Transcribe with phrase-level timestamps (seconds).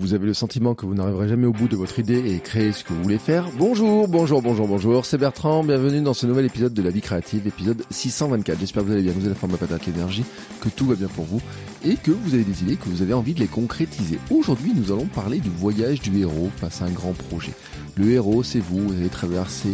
[0.00, 2.70] Vous avez le sentiment que vous n'arriverez jamais au bout de votre idée et créer
[2.70, 6.46] ce que vous voulez faire Bonjour, bonjour, bonjour, bonjour, c'est Bertrand, bienvenue dans ce nouvel
[6.46, 8.60] épisode de La Vie Créative, épisode 624.
[8.60, 10.24] J'espère que vous allez bien, vous avez la forme patate l'énergie,
[10.60, 11.42] que tout va bien pour vous
[11.84, 14.20] et que vous avez des idées, que vous avez envie de les concrétiser.
[14.30, 17.52] Aujourd'hui, nous allons parler du voyage du héros face à un grand projet.
[17.96, 19.70] Le héros, c'est vous, vous avez traversé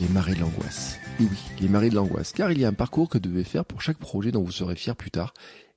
[0.00, 0.96] les marées de l'angoisse.
[1.20, 3.44] Et oui, les marées de l'angoisse, car il y a un parcours que vous devez
[3.44, 5.34] faire pour chaque projet dont vous serez fier plus tard,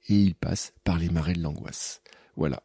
[0.08, 2.02] et il passe par les marées de l'angoisse.
[2.38, 2.64] Voilà,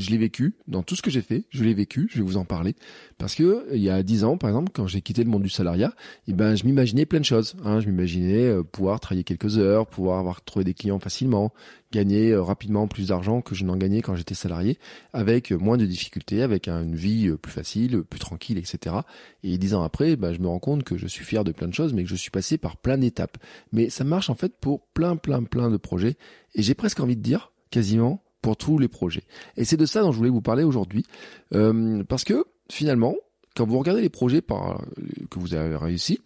[0.00, 2.36] je l'ai vécu dans tout ce que j'ai fait, je l'ai vécu, je vais vous
[2.36, 2.74] en parler
[3.18, 5.48] parce que il y a dix ans par exemple quand j'ai quitté le monde du
[5.48, 5.92] salariat,
[6.26, 7.80] eh ben je m'imaginais plein de choses, hein.
[7.80, 11.52] je m'imaginais euh, pouvoir travailler quelques heures, pouvoir avoir trouvé des clients facilement,
[11.92, 14.78] gagner euh, rapidement plus d'argent que je n'en gagnais quand j'étais salarié
[15.12, 18.96] avec moins de difficultés, avec une vie euh, plus facile, plus tranquille, etc.
[19.42, 21.68] Et dix ans après, ben, je me rends compte que je suis fier de plein
[21.68, 23.38] de choses, mais que je suis passé par plein d'étapes.
[23.72, 26.16] Mais ça marche en fait pour plein, plein, plein de projets.
[26.54, 29.24] Et j'ai presque envie de dire, quasiment, pour tous les projets.
[29.56, 31.04] Et c'est de ça dont je voulais vous parler aujourd'hui,
[31.54, 33.16] euh, parce que finalement,
[33.54, 34.82] quand vous regardez les projets par,
[35.30, 36.20] que vous avez réussi,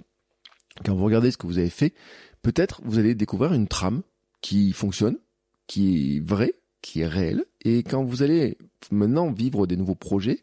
[0.84, 1.94] quand vous regardez ce que vous avez fait,
[2.42, 4.02] peut-être vous allez découvrir une trame
[4.40, 5.18] qui fonctionne,
[5.66, 8.58] qui est vraie, qui est réelle, et quand vous allez
[8.90, 10.40] maintenant vivre des nouveaux projets,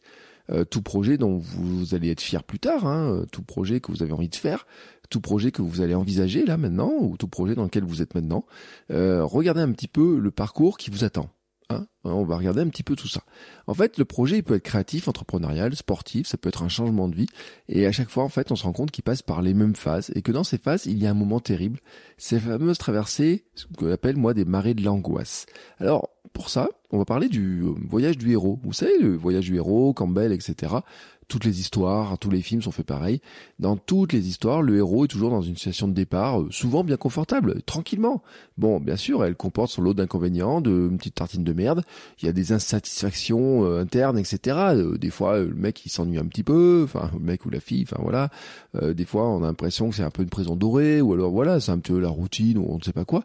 [0.50, 4.02] euh, tout projet dont vous allez être fier plus tard, hein, tout projet que vous
[4.02, 4.66] avez envie de faire,
[5.10, 8.16] tout projet que vous allez envisager là maintenant, ou tout projet dans lequel vous êtes
[8.16, 8.46] maintenant,
[8.90, 11.30] euh, regardez un petit peu le parcours qui vous attend.
[11.72, 13.22] Hein, on va regarder un petit peu tout ça.
[13.68, 17.08] En fait, le projet, il peut être créatif, entrepreneurial, sportif, ça peut être un changement
[17.08, 17.28] de vie.
[17.70, 19.76] Et à chaque fois, en fait, on se rend compte qu'il passe par les mêmes
[19.76, 21.80] phases et que dans ces phases, il y a un moment terrible.
[22.18, 25.46] Ces fameuses traversées, ce que j'appelle, moi, des marées de l'angoisse.
[25.80, 28.60] Alors, pour ça, on va parler du voyage du héros.
[28.64, 30.76] Vous savez, le voyage du héros, Campbell, etc
[31.32, 33.22] toutes les histoires, tous les films sont faits pareil.
[33.58, 36.84] Dans toutes les histoires, le héros est toujours dans une situation de départ, euh, souvent
[36.84, 38.22] bien confortable, tranquillement.
[38.58, 41.84] Bon, bien sûr, elle comporte son lot d'inconvénients, de une petite tartine de merde.
[42.22, 44.58] Il y a des insatisfactions euh, internes, etc.
[44.76, 47.62] Euh, des fois, le mec il s'ennuie un petit peu, enfin le mec ou la
[47.62, 48.30] fille, enfin voilà.
[48.94, 51.62] des fois, on a l'impression que c'est un peu une prison dorée, ou alors voilà,
[51.62, 53.24] c'est un peu la routine, ou on ne sait pas quoi.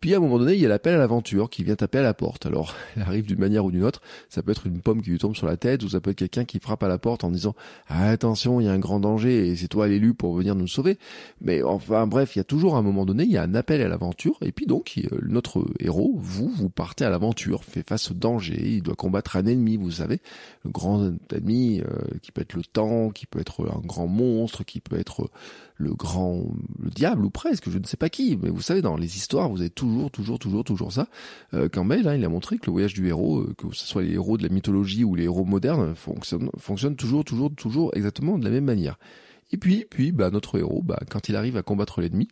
[0.00, 2.02] Puis à un moment donné, il y a l'appel à l'aventure qui vient taper à
[2.02, 2.46] la porte.
[2.46, 4.02] Alors, elle arrive d'une manière ou d'une autre.
[4.28, 6.18] Ça peut être une pomme qui lui tombe sur la tête, ou ça peut être
[6.18, 7.54] quelqu'un qui frappe à la porte en disant
[7.88, 10.98] attention, il y a un grand danger et c'est toi l'élu pour venir nous sauver.
[11.40, 13.80] Mais enfin bref, il y a toujours un moment donné, il y a un appel
[13.80, 14.36] à l'aventure.
[14.42, 18.60] Et puis donc, notre héros, vous, vous partez à l'aventure, fait face au danger.
[18.62, 20.20] Il doit combattre un ennemi, vous savez,
[20.64, 21.84] le grand ennemi euh,
[22.22, 25.30] qui peut être le temps, qui peut être un grand monstre, qui peut être
[25.76, 26.44] le grand,
[26.78, 29.48] le diable ou presque, je ne sais pas qui, mais vous savez, dans les histoires,
[29.48, 31.08] vous avez toujours, toujours, toujours, toujours ça.
[31.54, 34.02] Euh, Campbell, hein, il a montré que le voyage du héros, euh, que ce soit
[34.02, 38.38] les héros de la mythologie ou les héros modernes, fonctionne, fonctionne toujours, toujours, toujours exactement
[38.38, 38.98] de la même manière.
[39.52, 42.28] Et puis, puis, bah, notre héros, bah, quand il arrive à combattre l'ennemi,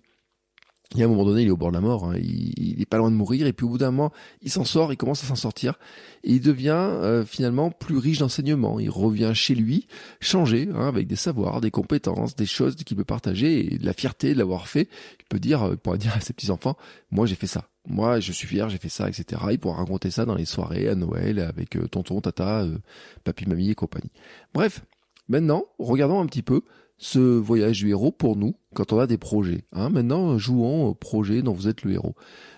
[0.93, 2.17] il y a un moment donné, il est au bord de la mort, hein.
[2.19, 4.13] il, est pas loin de mourir, et puis au bout d'un moment,
[4.43, 5.79] il s'en sort, il commence à s'en sortir,
[6.23, 8.79] et il devient euh, finalement plus riche d'enseignement.
[8.79, 9.89] Il revient chez lui,
[10.21, 13.93] changé, hein, avec des savoirs, des compétences, des choses qu'il peut partager, et de la
[13.93, 14.89] fierté de l'avoir fait.
[15.19, 16.77] Il peut dire, il pourra dire à ses petits enfants,
[17.11, 19.43] moi j'ai fait ça, moi je suis fier, j'ai fait ça, etc.
[19.51, 22.79] Il pourra raconter ça dans les soirées à Noël avec euh, tonton, tata, euh,
[23.25, 24.13] papy, mamie et compagnie.
[24.53, 24.85] Bref,
[25.29, 26.63] maintenant, regardons un petit peu
[26.99, 29.65] ce voyage du héros pour nous quand on a des projets.
[29.73, 29.89] Hein.
[29.89, 32.15] Maintenant, jouons au projet dont vous êtes le héros.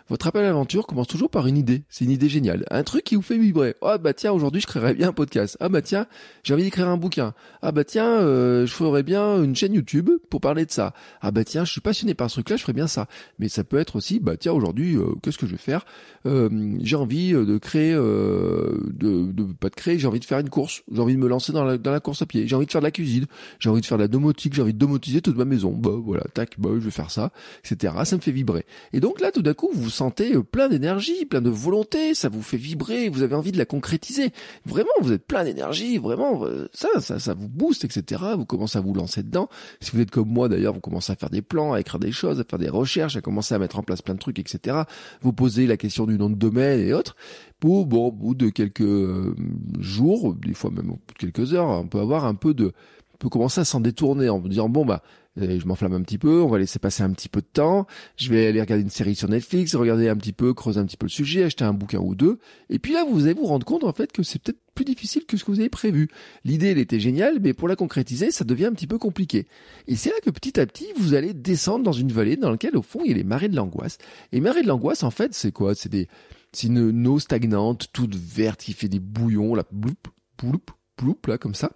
[0.08, 1.82] Votre appel à l'aventure commence toujours par une idée.
[1.88, 2.64] C'est une idée géniale.
[2.70, 3.74] Un truc qui vous fait vibrer.
[3.82, 5.56] Ah bah tiens, aujourd'hui je créerais bien un podcast.
[5.58, 6.06] Ah bah tiens,
[6.44, 7.34] j'ai envie d'écrire un bouquin.
[7.60, 10.94] Ah bah tiens, euh, je ferais bien une chaîne YouTube pour parler de ça.
[11.22, 13.08] Ah bah tiens, je suis passionné par ce truc-là, je ferais bien ça.
[13.40, 15.84] Mais ça peut être aussi, bah tiens, aujourd'hui, euh, qu'est-ce que je vais faire?
[16.24, 20.50] Euh, J'ai envie de créer, de, de pas de créer, j'ai envie de faire une
[20.50, 20.84] course.
[20.92, 22.46] J'ai envie de me lancer dans la, dans la course à pied.
[22.46, 23.26] J'ai envie de faire de la cuisine.
[23.58, 24.54] J'ai envie de faire de la domotique.
[24.54, 25.72] J'ai envie de domotiser toute ma maison.
[25.72, 27.32] Bah voilà, tac, bah je vais faire ça,
[27.64, 27.94] etc.
[28.04, 28.64] Ça me fait vibrer.
[28.92, 32.28] Et donc là, tout d'un coup, vous sentez euh, plein d'énergie, plein de volonté, ça
[32.28, 34.30] vous fait vibrer, vous avez envie de la concrétiser.
[34.64, 38.22] Vraiment, vous êtes plein d'énergie, vraiment, euh, ça, ça, ça vous booste, etc.
[38.36, 39.48] Vous commencez à vous lancer dedans.
[39.80, 42.12] Si vous êtes comme moi, d'ailleurs, vous commencez à faire des plans, à écrire des
[42.12, 44.82] choses, à faire des recherches, à commencer à mettre en place plein de trucs, etc.
[45.20, 47.16] Vous posez la question du nom de domaine et autres.
[47.58, 49.34] Pour, bon, au bout de quelques euh,
[49.80, 52.72] jours, des fois même quelques heures, on peut avoir un peu de,
[53.14, 55.02] on peut commencer à s'en détourner en vous disant bon bah
[55.36, 57.86] je m'enflamme un petit peu, on va laisser passer un petit peu de temps,
[58.16, 60.96] je vais aller regarder une série sur Netflix, regarder un petit peu, creuser un petit
[60.96, 62.38] peu le sujet, acheter un bouquin ou deux,
[62.70, 65.24] et puis là vous allez vous rendre compte en fait que c'est peut-être plus difficile
[65.24, 66.08] que ce que vous avez prévu.
[66.44, 69.46] L'idée elle était géniale, mais pour la concrétiser, ça devient un petit peu compliqué.
[69.86, 72.76] Et c'est là que petit à petit vous allez descendre dans une vallée dans laquelle
[72.76, 73.96] au fond il y a les marées de l'angoisse.
[74.32, 75.74] Et marées de l'angoisse en fait c'est quoi?
[75.74, 76.08] C'est des
[76.56, 79.92] c'est une eau stagnante, toute verte, qui fait des bouillons, là, bloup,
[80.38, 80.62] bloup,
[80.96, 81.72] bloup, là, comme ça.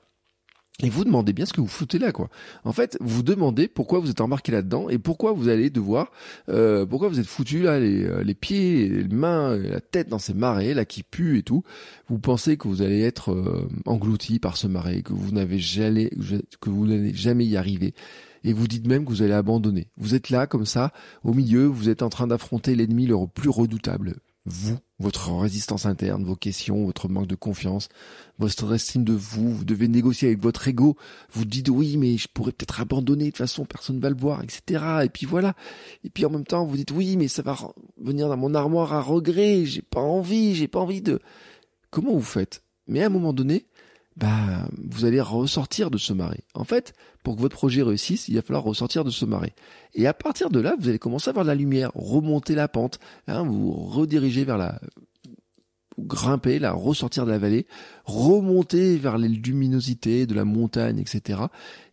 [0.82, 2.30] Et vous demandez bien ce que vous foutez là, quoi.
[2.64, 6.10] En fait, vous demandez pourquoi vous êtes embarqué là-dedans et pourquoi vous allez devoir,
[6.48, 10.18] euh, pourquoi vous êtes foutu là, les, euh, les pieds, les mains, la tête dans
[10.18, 11.64] ces marées là qui puent et tout.
[12.08, 16.10] Vous pensez que vous allez être euh, englouti par ce marais, que vous n'avez jamais,
[16.60, 17.94] que vous n'allez jamais y arriver.
[18.42, 19.88] Et vous dites même que vous allez abandonner.
[19.98, 20.92] Vous êtes là comme ça,
[21.24, 24.16] au milieu, vous êtes en train d'affronter l'ennemi le plus redoutable,
[24.46, 27.88] vous, votre résistance interne, vos questions, votre manque de confiance,
[28.38, 30.96] votre estime de vous, vous devez négocier avec votre ego,
[31.32, 34.16] vous dites oui mais je pourrais peut-être abandonner, de toute façon personne ne va le
[34.16, 35.02] voir, etc.
[35.04, 35.54] Et puis voilà.
[36.04, 37.56] Et puis en même temps vous dites oui mais ça va
[37.98, 41.20] venir dans mon armoire à regret, j'ai pas envie, j'ai pas envie de...
[41.90, 42.62] Comment vous faites?
[42.86, 43.66] Mais à un moment donné,
[44.16, 46.44] bah, vous allez ressortir de ce marais.
[46.54, 46.92] En fait,
[47.22, 49.54] pour que votre projet réussisse, il va falloir ressortir de ce marais.
[49.94, 52.68] Et à partir de là, vous allez commencer à voir de la lumière, remonter la
[52.68, 52.98] pente,
[53.28, 54.80] hein, vous redirigez vers la,
[55.98, 57.66] grimper, là, ressortir de la vallée,
[58.10, 61.40] remonter vers les luminosités de la montagne, etc.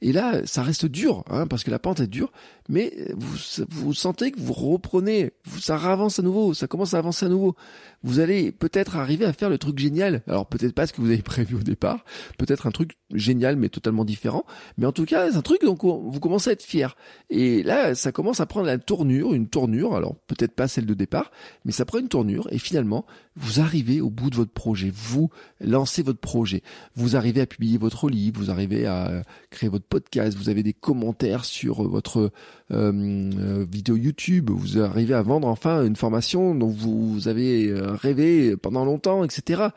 [0.02, 2.32] Et là, ça reste dur, hein, parce que la pente est dure,
[2.70, 3.38] mais vous,
[3.70, 7.56] vous sentez que vous reprenez, ça avance à nouveau, ça commence à avancer à nouveau.
[8.04, 10.22] Vous allez peut-être arriver à faire le truc génial.
[10.28, 12.04] Alors peut-être pas ce que vous avez prévu au départ,
[12.38, 14.46] peut-être un truc génial mais totalement différent,
[14.78, 16.96] mais en tout cas c'est un truc dont vous commencez à être fier.
[17.30, 20.94] Et là, ça commence à prendre la tournure, une tournure, alors peut-être pas celle de
[20.94, 21.32] départ,
[21.66, 23.06] mais ça prend une tournure et finalement
[23.36, 25.30] vous arrivez au bout de votre projet, vous
[25.62, 26.64] lancez votre projet,
[26.96, 30.74] vous arrivez à publier votre livre, vous arrivez à créer votre podcast, vous avez des
[30.74, 32.32] commentaires sur votre
[32.72, 32.92] euh,
[33.40, 38.58] euh, vidéo YouTube, vous arrivez à vendre enfin une formation dont vous avez euh, rêvé
[38.58, 39.68] pendant longtemps, etc.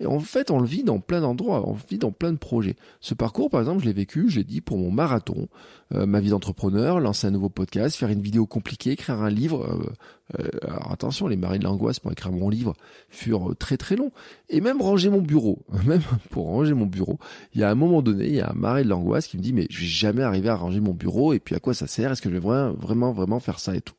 [0.00, 2.38] Et en fait, on le vit dans plein d'endroits, on le vit dans plein de
[2.38, 2.76] projets.
[3.00, 5.48] Ce parcours, par exemple, je l'ai vécu, j'ai dit pour mon marathon,
[5.94, 9.64] euh, ma vie d'entrepreneur, lancer un nouveau podcast, faire une vidéo compliquée, écrire un livre.
[9.64, 12.74] Euh, euh, alors attention, les marées de l'angoisse pour écrire mon livre
[13.08, 14.12] furent très très longs.
[14.50, 17.18] Et même ranger mon bureau, même pour ranger mon bureau,
[17.54, 19.42] il y a un moment donné, il y a un marais de l'angoisse qui me
[19.42, 21.88] dit mais je vais jamais arriver à ranger mon bureau et puis à quoi ça
[21.88, 22.12] sert?
[22.12, 23.94] Est-ce que je vais vraiment vraiment vraiment faire ça et tout?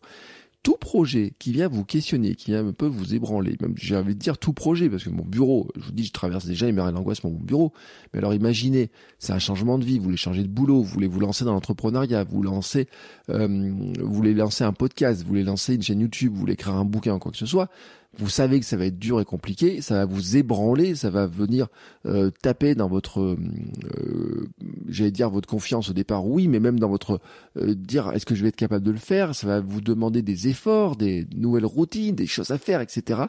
[0.61, 4.15] Tout projet qui vient vous questionner, qui vient un peu vous ébranler, même j'ai envie
[4.15, 6.73] de dire tout projet, parce que mon bureau, je vous dis, je traverse déjà les
[6.73, 7.71] mers d'angoisse mon bureau,
[8.13, 11.07] mais alors imaginez, c'est un changement de vie, vous voulez changer de boulot, vous voulez
[11.07, 12.87] vous lancer dans l'entrepreneuriat, vous lancez,
[13.29, 16.75] euh, vous voulez lancer un podcast, vous voulez lancer une chaîne YouTube, vous voulez écrire
[16.75, 17.69] un bouquin ou quoi que ce soit,
[18.17, 21.27] vous savez que ça va être dur et compliqué, ça va vous ébranler, ça va
[21.27, 21.67] venir
[22.05, 24.49] euh, taper dans votre, euh,
[24.87, 27.21] j'allais dire votre confiance au départ, oui, mais même dans votre
[27.57, 30.21] euh, dire est-ce que je vais être capable de le faire, ça va vous demander
[30.21, 33.21] des efforts, des nouvelles routines, des choses à faire, etc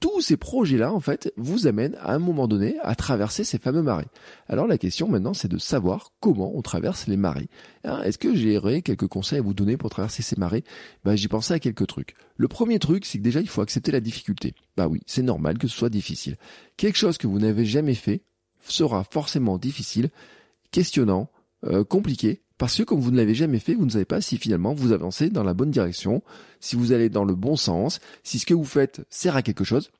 [0.00, 3.82] tous ces projets-là, en fait, vous amènent à un moment donné à traverser ces fameux
[3.82, 4.06] marais.
[4.48, 7.48] Alors la question maintenant, c'est de savoir comment on traverse les marais.
[7.84, 10.64] Hein, est-ce que j'ai quelques conseils à vous donner pour traverser ces marais?
[11.04, 12.14] Ben, J'ai pensé à quelques trucs.
[12.36, 14.54] Le premier truc, c'est que déjà, il faut accepter la difficulté.
[14.76, 16.36] Bah oui, c'est normal que ce soit difficile.
[16.78, 18.22] Quelque chose que vous n'avez jamais fait
[18.66, 20.08] sera forcément difficile,
[20.70, 21.30] questionnant,
[21.64, 24.36] euh, compliqué, parce que comme vous ne l'avez jamais fait, vous ne savez pas si
[24.36, 26.22] finalement vous avancez dans la bonne direction,
[26.60, 29.64] si vous allez dans le bon sens, si ce que vous faites sert à quelque
[29.64, 29.90] chose.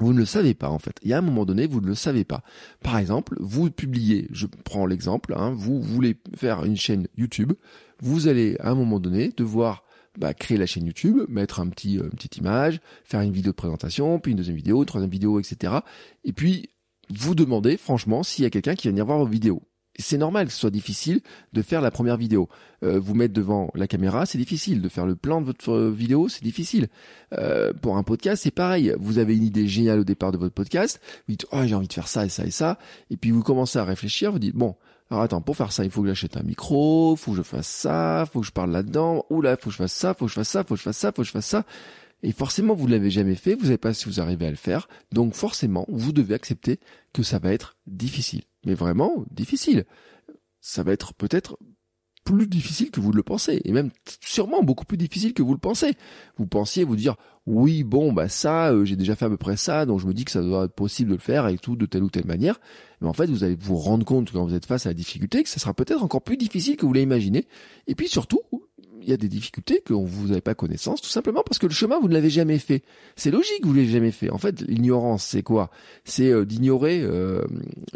[0.00, 0.96] Vous ne le savez pas en fait.
[1.02, 2.42] Il y a un moment donné, vous ne le savez pas.
[2.82, 7.52] Par exemple, vous publiez, je prends l'exemple, hein, vous voulez faire une chaîne YouTube,
[8.00, 9.84] vous allez à un moment donné devoir
[10.18, 13.52] bah, créer la chaîne YouTube, mettre un petit, euh, une petite image, faire une vidéo
[13.52, 15.74] de présentation, puis une deuxième vidéo, une troisième vidéo, etc.
[16.24, 16.70] Et puis
[17.10, 19.62] vous demandez franchement s'il y a quelqu'un qui va venir voir vos vidéos
[19.98, 21.20] c'est normal que ce soit difficile
[21.52, 22.48] de faire la première vidéo.
[22.82, 24.82] Euh, vous mettre devant la caméra, c'est difficile.
[24.82, 26.88] De faire le plan de votre vidéo, c'est difficile.
[27.32, 28.94] Euh, pour un podcast, c'est pareil.
[28.98, 31.00] Vous avez une idée géniale au départ de votre podcast.
[31.28, 32.78] Vous dites, oh, j'ai envie de faire ça et ça et ça.
[33.10, 34.32] Et puis vous commencez à réfléchir.
[34.32, 34.74] Vous dites, bon,
[35.10, 37.68] alors attends, pour faire ça, il faut que j'achète un micro, faut que je fasse
[37.68, 39.24] ça, faut que je parle là-dedans.
[39.30, 40.96] Oula, faut que je fasse ça, faut que je fasse ça, faut que je fasse
[40.96, 41.64] ça, faut que je fasse ça.
[42.24, 44.56] Et forcément, vous ne l'avez jamais fait, vous savez pas si vous arrivez à le
[44.56, 44.88] faire.
[45.12, 46.80] Donc forcément, vous devez accepter
[47.12, 48.42] que ça va être difficile.
[48.64, 49.84] Mais vraiment difficile.
[50.62, 51.58] Ça va être peut-être
[52.24, 53.90] plus difficile que vous le pensez, et même
[54.20, 55.92] sûrement beaucoup plus difficile que vous le pensez.
[56.38, 59.58] Vous pensiez vous dire oui bon bah ça euh, j'ai déjà fait à peu près
[59.58, 61.76] ça, donc je me dis que ça doit être possible de le faire et tout
[61.76, 62.58] de telle ou telle manière.
[63.02, 65.42] Mais en fait vous allez vous rendre compte quand vous êtes face à la difficulté
[65.42, 67.46] que ça sera peut-être encore plus difficile que vous l'imaginez.
[67.86, 68.40] Et puis surtout
[69.04, 71.72] il y a des difficultés que vous n'avez pas connaissance, tout simplement parce que le
[71.72, 72.82] chemin, vous ne l'avez jamais fait.
[73.16, 74.30] C'est logique, vous l'avez jamais fait.
[74.30, 75.70] En fait, l'ignorance, c'est quoi?
[76.04, 77.00] C'est euh, d'ignorer.
[77.02, 77.44] Euh,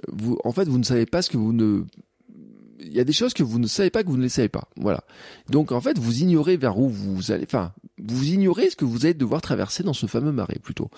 [0.09, 1.85] vous, en fait, vous ne savez pas ce que vous ne
[2.81, 4.49] il y a des choses que vous ne savez pas que vous ne les savez
[4.49, 4.69] pas.
[4.77, 5.05] Voilà.
[5.51, 7.45] Donc en fait, vous ignorez vers où vous allez.
[7.45, 10.91] Enfin, vous ignorez ce que vous allez devoir traverser dans ce fameux marais plutôt.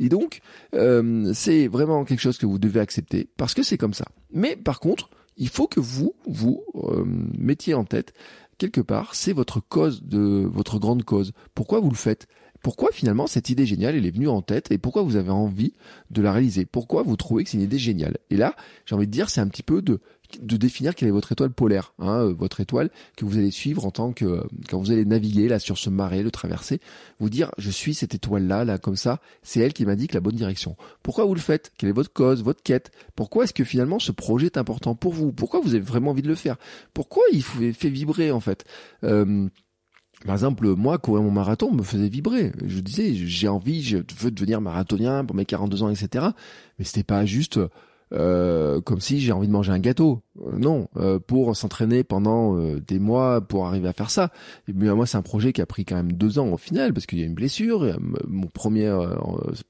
[0.00, 0.40] Et donc,
[0.74, 4.06] euh, c'est vraiment quelque chose que vous devez accepter parce que c'est comme ça.
[4.32, 7.04] Mais par contre, il faut que vous vous euh,
[7.38, 8.14] mettiez en tête
[8.58, 11.32] quelque part, c'est votre cause de votre grande cause.
[11.54, 12.26] Pourquoi vous le faites?
[12.66, 15.72] Pourquoi finalement cette idée géniale elle est venue en tête et pourquoi vous avez envie
[16.10, 16.64] de la réaliser?
[16.64, 18.18] Pourquoi vous trouvez que c'est une idée géniale?
[18.28, 18.56] Et là,
[18.86, 20.00] j'ai envie de dire, c'est un petit peu de
[20.40, 23.92] définir quelle est votre étoile polaire, hein, euh, votre étoile que vous allez suivre en
[23.92, 26.80] tant que quand vous allez naviguer là sur ce marais, le traverser,
[27.20, 30.18] vous dire je suis cette étoile là, là comme ça, c'est elle qui m'indique la
[30.18, 30.74] bonne direction.
[31.04, 31.70] Pourquoi vous le faites?
[31.78, 32.90] Quelle est votre cause, votre quête?
[33.14, 35.30] Pourquoi est-ce que finalement ce projet est important pour vous?
[35.30, 36.56] Pourquoi vous avez vraiment envie de le faire?
[36.94, 38.64] Pourquoi il fait vibrer en fait?
[39.04, 39.48] Euh,
[40.26, 42.52] par exemple, moi, courir mon marathon me faisait vibrer.
[42.64, 46.26] Je disais, j'ai envie, je veux devenir marathonien pour mes 42 ans, etc.
[46.78, 47.58] Mais c'était pas juste
[48.12, 50.22] euh, comme si j'ai envie de manger un gâteau.
[50.40, 54.30] Euh, non, euh, pour s'entraîner pendant des mois pour arriver à faire ça.
[54.72, 57.06] Mais moi, c'est un projet qui a pris quand même deux ans au final parce
[57.06, 57.96] qu'il y a une blessure.
[58.26, 59.18] Mon première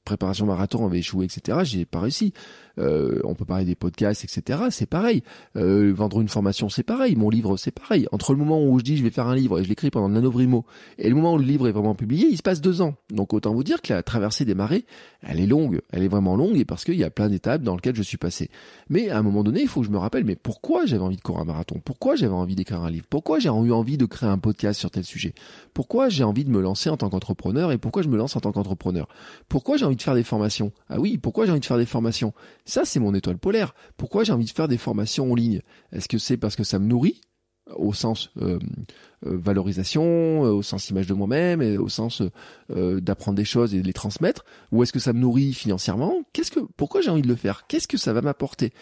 [0.05, 1.59] préparation marathon avait échoué, etc.
[1.65, 2.33] J'ai pas réussi.
[2.79, 4.65] On peut parler des podcasts, etc.
[4.71, 5.23] C'est pareil.
[5.55, 7.17] vendre une formation, c'est pareil.
[7.17, 8.07] Mon livre, c'est pareil.
[8.13, 10.09] Entre le moment où je dis je vais faire un livre et je l'écris pendant
[10.09, 10.65] le nanovrimo
[10.99, 12.95] et le moment où le livre est vraiment publié, il se passe deux ans.
[13.11, 14.85] Donc autant vous dire que la traversée des marées,
[15.23, 15.81] elle est longue.
[15.91, 18.19] Elle est vraiment longue et parce qu'il y a plein d'étapes dans lesquelles je suis
[18.89, 21.17] mais à un moment donné, il faut que je me rappelle, mais pourquoi j'avais envie
[21.17, 21.81] de courir un marathon?
[21.85, 23.07] Pourquoi j'avais envie d'écrire un livre?
[23.09, 25.35] Pourquoi j'ai eu envie de créer un podcast sur tel sujet?
[25.75, 27.73] Pourquoi j'ai envie de me lancer en tant qu'entrepreneur?
[27.73, 29.09] Et pourquoi je me lance en tant qu'entrepreneur?
[29.49, 30.73] Pourquoi j'ai envie de faire des formations?
[30.89, 32.33] Ah oui, pourquoi j'ai envie de faire des formations?
[32.67, 33.75] Ça, c'est mon étoile polaire.
[33.97, 35.63] Pourquoi j'ai envie de faire des formations en ligne?
[35.93, 37.21] Est-ce que c'est parce que ça me nourrit
[37.75, 38.59] au sens euh,
[39.27, 40.05] euh, valorisation,
[40.45, 42.23] euh, au sens image de moi-même, et au sens
[42.69, 46.23] d'apprendre des choses et de les transmettre, ou est-ce que ça me nourrit financièrement?
[46.33, 47.67] Qu'est-ce que, pourquoi j'ai envie de le faire?
[47.67, 48.73] Qu'est-ce que ça va m'apporter?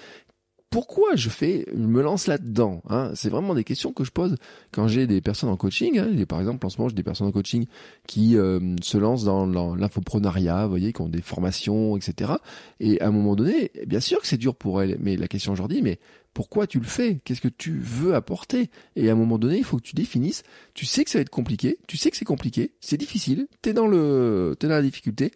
[0.74, 3.12] Pourquoi je fais, je me lance là-dedans hein?
[3.14, 4.34] C'est vraiment des questions que je pose
[4.72, 6.00] quand j'ai des personnes en coaching.
[6.00, 7.66] Hein par exemple, en ce moment, j'ai des personnes en coaching
[8.08, 12.32] qui se lancent dans l'infoprenariat, vous voyez, qui ont des formations, etc.
[12.80, 15.52] Et à un moment donné, bien sûr que c'est dur pour elles, mais la question
[15.52, 16.00] aujourd'hui, mais
[16.32, 17.20] pourquoi tu le fais?
[17.24, 18.68] Qu'est-ce que tu veux apporter?
[18.96, 20.42] Et à un moment donné, il faut que tu définisses.
[20.74, 23.74] Tu sais que ça va être compliqué, tu sais que c'est compliqué, c'est difficile, t'es
[23.74, 25.30] dans le, t'es dans la difficulté,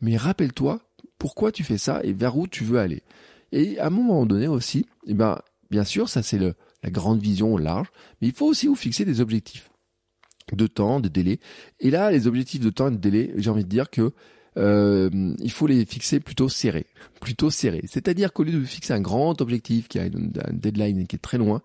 [0.00, 0.80] mais rappelle-toi
[1.16, 3.04] pourquoi tu fais ça et vers où tu veux aller.
[3.52, 5.40] Et à un moment donné aussi, eh ben,
[5.70, 7.88] bien sûr, ça c'est la grande vision large,
[8.20, 9.70] mais il faut aussi vous fixer des objectifs
[10.52, 11.40] de temps, de délai.
[11.80, 14.12] Et là, les objectifs de temps et de délai, j'ai envie de dire que
[14.56, 16.86] euh, il faut les fixer plutôt serrés,
[17.20, 17.84] plutôt serrés.
[17.86, 21.38] C'est-à-dire qu'au lieu de fixer un grand objectif qui a une, deadline qui est très
[21.38, 21.62] loin,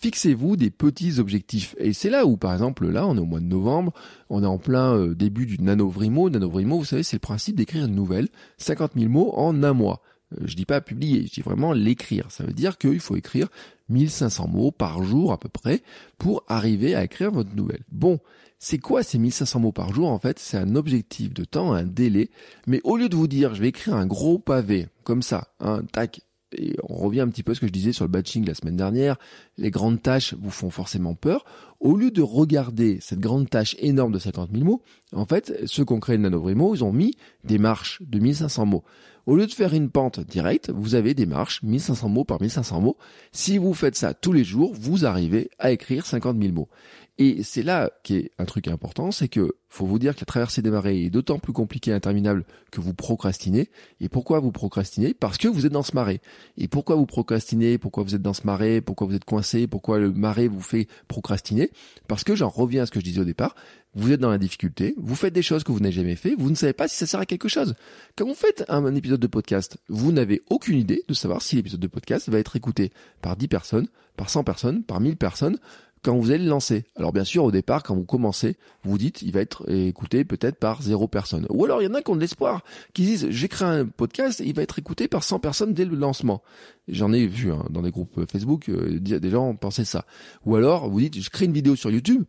[0.00, 1.74] fixez-vous des petits objectifs.
[1.78, 3.92] Et c'est là où, par exemple, là, on est au mois de novembre,
[4.28, 6.28] on est en plein euh, début du nanovrimo.
[6.28, 8.28] Nanovrimo, vous savez, c'est le principe d'écrire une nouvelle,
[8.58, 10.02] 50 000 mots en un mois.
[10.44, 12.30] Je dis pas publier, je dis vraiment l'écrire.
[12.30, 13.48] Ça veut dire qu'il faut écrire
[13.88, 15.82] 1500 mots par jour à peu près
[16.18, 17.84] pour arriver à écrire votre nouvelle.
[17.90, 18.18] Bon,
[18.58, 20.08] c'est quoi ces 1500 mots par jour?
[20.08, 22.30] En fait, c'est un objectif de temps, un délai.
[22.66, 25.84] Mais au lieu de vous dire, je vais écrire un gros pavé, comme ça, un
[25.84, 26.20] tac,
[26.52, 28.54] et on revient un petit peu à ce que je disais sur le batching la
[28.54, 29.16] semaine dernière,
[29.58, 31.44] les grandes tâches vous font forcément peur.
[31.80, 35.84] Au lieu de regarder cette grande tâche énorme de 50 000 mots, en fait, ceux
[35.84, 38.84] qui ont créé le Nanovrimo, ils ont mis des marches de 1500 mots.
[39.26, 42.80] Au lieu de faire une pente directe, vous avez des marches, 1500 mots par 1500
[42.80, 42.96] mots.
[43.32, 46.68] Si vous faites ça tous les jours, vous arrivez à écrire 50 000 mots.
[47.18, 50.26] Et c'est là qui est un truc important, c'est que faut vous dire que la
[50.26, 53.68] traversée des marées est d'autant plus compliquée et interminable que vous procrastinez.
[54.00, 55.14] Et pourquoi vous procrastinez?
[55.14, 56.20] Parce que vous êtes dans ce marais.
[56.56, 57.78] Et pourquoi vous procrastinez?
[57.78, 58.80] Pourquoi vous êtes dans ce marais?
[58.80, 59.66] Pourquoi vous êtes coincé?
[59.66, 61.70] Pourquoi le marais vous fait procrastiner?
[62.06, 63.54] Parce que j'en reviens à ce que je disais au départ.
[63.94, 66.50] Vous êtes dans la difficulté, vous faites des choses que vous n'avez jamais fait, vous
[66.50, 67.74] ne savez pas si ça sert à quelque chose.
[68.14, 71.80] Quand vous faites un, épisode de podcast, vous n'avez aucune idée de savoir si l'épisode
[71.80, 72.92] de podcast va être écouté
[73.22, 75.58] par 10 personnes, par 100 personnes, par 1000 personnes,
[76.06, 76.84] quand vous allez le lancer.
[76.94, 80.56] Alors bien sûr, au départ, quand vous commencez, vous dites, il va être écouté peut-être
[80.56, 81.46] par zéro personne.
[81.50, 82.62] Ou alors, il y en a qui ont de l'espoir,
[82.94, 86.42] qui disent, j'écris un podcast, il va être écouté par 100 personnes dès le lancement.
[86.86, 90.04] J'en ai vu hein, dans des groupes Facebook, euh, des gens pensaient ça.
[90.44, 92.24] Ou alors, vous dites, je crée une vidéo sur YouTube,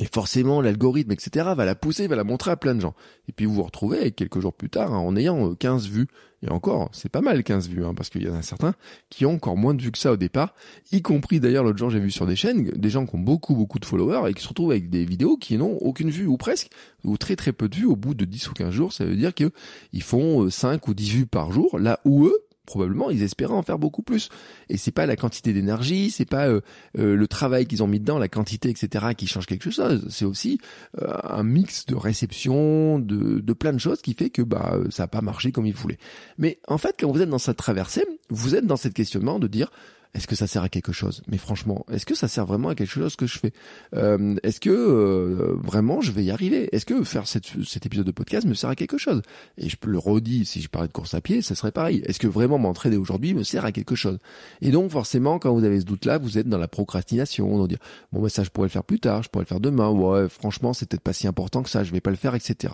[0.00, 2.94] et forcément, l'algorithme, etc., va la pousser, va la montrer à plein de gens.
[3.28, 6.06] Et puis vous vous retrouvez quelques jours plus tard hein, en ayant 15 euh, vues.
[6.42, 8.74] Et encore, c'est pas mal 15 vues, hein, parce qu'il y en a certains
[9.08, 10.54] qui ont encore moins de vues que ça au départ,
[10.92, 13.54] y compris d'ailleurs l'autre jour j'ai vu sur des chaînes, des gens qui ont beaucoup
[13.54, 16.36] beaucoup de followers et qui se retrouvent avec des vidéos qui n'ont aucune vue, ou
[16.36, 16.70] presque,
[17.04, 18.92] ou très très peu de vues au bout de 10 ou 15 jours.
[18.92, 19.52] Ça veut dire que
[19.92, 23.54] ils font 5 euh, ou 10 vues par jour, là où eux, probablement ils espéraient
[23.54, 24.28] en faire beaucoup plus.
[24.68, 26.60] Et c'est pas la quantité d'énergie, c'est pas euh,
[26.98, 29.06] euh, le travail qu'ils ont mis dedans, la quantité, etc.
[29.16, 30.06] qui change quelque chose.
[30.10, 30.58] C'est aussi
[31.00, 35.04] euh, un mix de réception, de, de plein de choses qui fait que bah ça
[35.04, 35.98] a pas marché comme ils voulaient.
[36.38, 39.46] Mais en fait, quand vous êtes dans cette traversée, vous êtes dans cette questionnement de
[39.46, 39.70] dire
[40.14, 41.22] est-ce que ça sert à quelque chose?
[41.26, 43.52] Mais franchement, est-ce que ça sert vraiment à quelque chose que je fais?
[43.94, 46.68] Euh, Est-ce que euh, vraiment je vais y arriver?
[46.74, 49.22] Est-ce que faire cet épisode de podcast me sert à quelque chose?
[49.58, 52.02] Et je le redis, si je parlais de course à pied, ça serait pareil.
[52.06, 54.18] Est-ce que vraiment m'entraîner aujourd'hui me sert à quelque chose?
[54.60, 57.78] Et donc forcément, quand vous avez ce doute-là, vous êtes dans la procrastination, on dire
[58.12, 59.88] bon ben ça je pourrais le faire plus tard, je pourrais le faire demain.
[59.90, 62.72] Ouais, franchement, c'est peut-être pas si important que ça, je vais pas le faire, etc.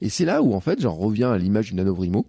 [0.00, 2.26] Et c'est là où en fait j'en reviens à l'image du nanovrimo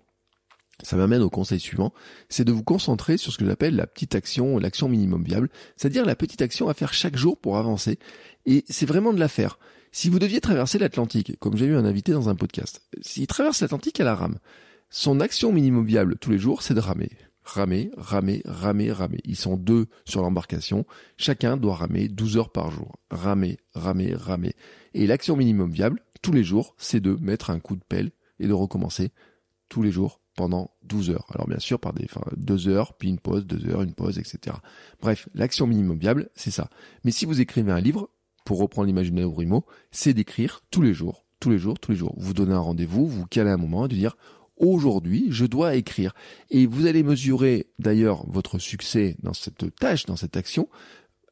[0.83, 1.93] ça m'amène au conseil suivant,
[2.29, 6.05] c'est de vous concentrer sur ce que j'appelle la petite action, l'action minimum viable, c'est-à-dire
[6.05, 7.99] la petite action à faire chaque jour pour avancer,
[8.45, 9.59] et c'est vraiment de la faire.
[9.91, 13.61] Si vous deviez traverser l'Atlantique, comme j'ai eu un invité dans un podcast, s'il traverse
[13.61, 14.39] l'Atlantique à la rame,
[14.89, 17.11] son action minimum viable tous les jours, c'est de ramer.
[17.43, 19.19] Ramer, ramer, ramer, ramer.
[19.25, 20.85] Ils sont deux sur l'embarcation.
[21.17, 22.99] Chacun doit ramer 12 heures par jour.
[23.09, 24.53] Ramer, ramer, ramer.
[24.93, 28.47] Et l'action minimum viable, tous les jours, c'est de mettre un coup de pelle et
[28.47, 29.11] de recommencer
[29.69, 31.25] tous les jours pendant 12 heures.
[31.33, 34.17] Alors bien sûr par des enfin, deux heures, puis une pause, deux heures, une pause,
[34.17, 34.57] etc.
[35.01, 36.69] Bref, l'action minimum viable, c'est ça.
[37.03, 38.09] Mais si vous écrivez un livre,
[38.45, 41.97] pour reprendre l'image de Brimo, c'est d'écrire tous les jours, tous les jours, tous les
[41.97, 42.13] jours.
[42.17, 44.17] Vous donnez un rendez-vous, vous calez un moment et de dire
[44.57, 46.13] aujourd'hui, je dois écrire.
[46.49, 50.69] Et vous allez mesurer d'ailleurs votre succès dans cette tâche, dans cette action,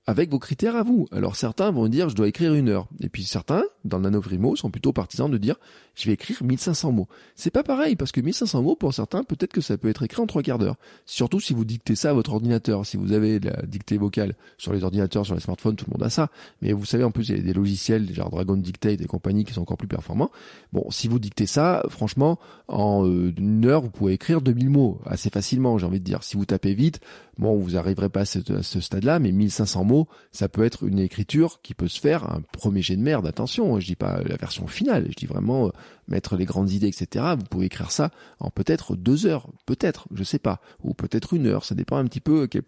[0.06, 1.08] avec vos critères à vous.
[1.12, 2.88] Alors certains vont dire je dois écrire une heure.
[3.00, 5.55] Et puis certains, dans le nanovrimo, sont plutôt partisans de dire
[5.95, 7.07] je vais écrire 1500 mots.
[7.36, 10.21] C'est pas pareil, parce que 1500 mots, pour certains, peut-être que ça peut être écrit
[10.21, 10.77] en trois quarts d'heure.
[11.05, 12.86] Surtout si vous dictez ça à votre ordinateur.
[12.86, 16.03] Si vous avez la dictée vocale sur les ordinateurs, sur les smartphones, tout le monde
[16.03, 16.29] a ça.
[16.62, 19.43] Mais vous savez, en plus, il y a des logiciels, genre Dragon Dictate, des compagnies
[19.43, 20.31] qui sont encore plus performants.
[20.71, 25.01] Bon, si vous dictez ça, franchement, en euh, une heure, vous pouvez écrire 2000 mots
[25.05, 26.24] assez facilement, j'ai envie de dire.
[26.24, 27.01] Si vous tapez vite,
[27.38, 30.83] bon, vous arriverez pas à ce, à ce stade-là, mais 1500 mots, ça peut être
[30.83, 34.21] une écriture qui peut se faire, un premier jet de merde, attention, je dis pas
[34.23, 35.71] la version finale, je dis vraiment euh,
[36.09, 37.25] mettre les grandes idées, etc.
[37.37, 41.47] Vous pouvez écrire ça en peut-être deux heures, peut-être, je sais pas, ou peut-être une
[41.47, 42.63] heure, ça dépend un petit peu à quelle,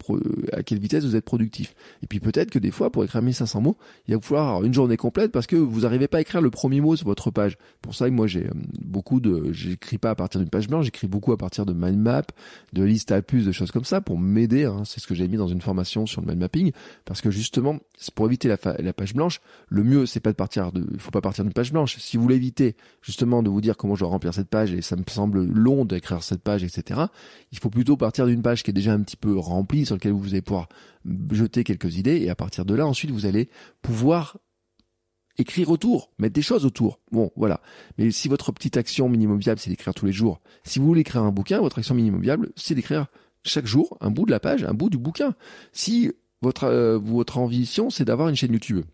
[0.52, 1.74] à quelle vitesse vous êtes productif.
[2.02, 4.74] Et puis peut-être que des fois, pour écrire 1500 mots, il va vous falloir une
[4.74, 7.56] journée complète parce que vous n'arrivez pas à écrire le premier mot sur votre page.
[7.80, 11.08] Pour ça, moi, j'ai euh, beaucoup de, j'écris pas à partir d'une page blanche, j'écris
[11.08, 12.22] beaucoup à partir de mind map,
[12.72, 14.64] de liste à puces, de choses comme ça pour m'aider.
[14.64, 14.82] Hein.
[14.84, 16.72] C'est ce que j'ai mis dans une formation sur le mind mapping
[17.04, 17.78] parce que justement,
[18.14, 21.20] pour éviter la, la page blanche, le mieux, c'est pas de partir de, faut pas
[21.20, 21.96] partir d'une page blanche.
[21.98, 22.76] Si vous voulez éviter
[23.40, 26.24] de vous dire comment je dois remplir cette page et ça me semble long d'écrire
[26.24, 27.02] cette page, etc.
[27.52, 30.12] Il faut plutôt partir d'une page qui est déjà un petit peu remplie, sur laquelle
[30.12, 30.68] vous allez pouvoir
[31.30, 33.48] jeter quelques idées et à partir de là, ensuite, vous allez
[33.80, 34.36] pouvoir
[35.38, 37.00] écrire autour, mettre des choses autour.
[37.10, 37.60] Bon, voilà.
[37.98, 41.00] Mais si votre petite action minimum viable, c'est d'écrire tous les jours, si vous voulez
[41.00, 43.06] écrire un bouquin, votre action minimum viable, c'est d'écrire
[43.44, 45.34] chaque jour un bout de la page, un bout du bouquin.
[45.72, 48.84] Si votre, euh, votre ambition, c'est d'avoir une chaîne YouTube,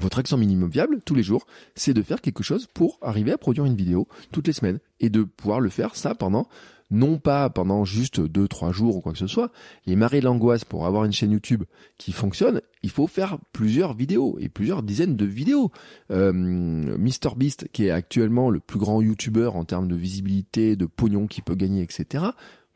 [0.00, 3.38] votre action minimum viable tous les jours, c'est de faire quelque chose pour arriver à
[3.38, 6.46] produire une vidéo toutes les semaines et de pouvoir le faire ça pendant
[6.90, 9.50] non pas pendant juste deux trois jours ou quoi que ce soit.
[9.86, 11.64] Les marées l'angoisse pour avoir une chaîne YouTube
[11.98, 15.70] qui fonctionne, il faut faire plusieurs vidéos et plusieurs dizaines de vidéos.
[16.10, 21.26] Euh, MrBeast, qui est actuellement le plus grand YouTuber en termes de visibilité, de pognon
[21.26, 22.24] qu'il peut gagner, etc.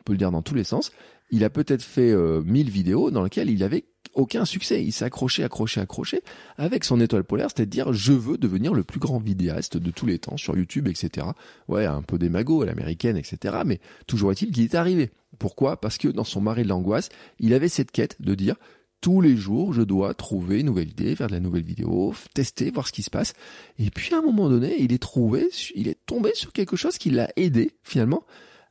[0.00, 0.92] On peut le dire dans tous les sens.
[1.30, 4.82] Il a peut-être fait euh, 1000 vidéos dans lesquelles il avait aucun succès.
[4.82, 6.22] Il s'est accroché, accroché, accroché
[6.56, 10.18] avec son étoile polaire, c'est-à-dire je veux devenir le plus grand vidéaste de tous les
[10.18, 11.26] temps sur YouTube, etc.
[11.68, 13.58] Ouais, un peu démago à l'américaine, etc.
[13.64, 15.10] Mais toujours est-il qu'il est arrivé.
[15.38, 15.80] Pourquoi?
[15.80, 18.56] Parce que dans son mari de l'angoisse, il avait cette quête de dire
[19.00, 22.70] tous les jours, je dois trouver une nouvelle idée, faire de la nouvelle vidéo, tester,
[22.70, 23.34] voir ce qui se passe.
[23.78, 26.98] Et puis à un moment donné, il est trouvé, il est tombé sur quelque chose
[26.98, 28.24] qui l'a aidé finalement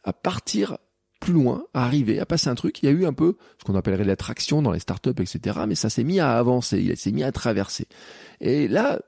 [0.04, 0.78] à partir
[1.22, 2.82] plus loin, à arriver, à passer un truc.
[2.82, 5.62] Il y a eu un peu ce qu'on appellerait l'attraction dans les startups, etc.
[5.68, 7.88] Mais ça s'est mis à avancer, il s'est mis à traverser.
[8.42, 9.00] Et là,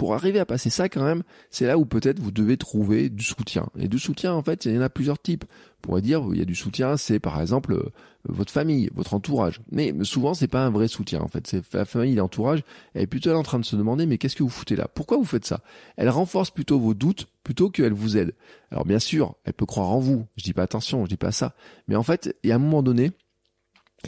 [0.00, 3.22] pour arriver à passer ça quand même, c'est là où peut-être vous devez trouver du
[3.22, 3.66] soutien.
[3.78, 5.44] Et du soutien, en fait, il y en a plusieurs types.
[5.44, 7.92] On pourrait dire, il y a du soutien, c'est par exemple euh,
[8.24, 9.60] votre famille, votre entourage.
[9.70, 11.46] Mais souvent, c'est pas un vrai soutien, en fait.
[11.46, 12.62] C'est la famille, l'entourage,
[12.94, 14.88] elle est plutôt en train de se demander, mais qu'est-ce que vous foutez là?
[14.88, 15.60] Pourquoi vous faites ça?
[15.98, 18.32] Elle renforce plutôt vos doutes plutôt qu'elle vous aide.
[18.70, 20.24] Alors bien sûr, elle peut croire en vous.
[20.38, 21.54] Je dis pas attention, je dis pas ça.
[21.88, 23.12] Mais en fait, il y a un moment donné,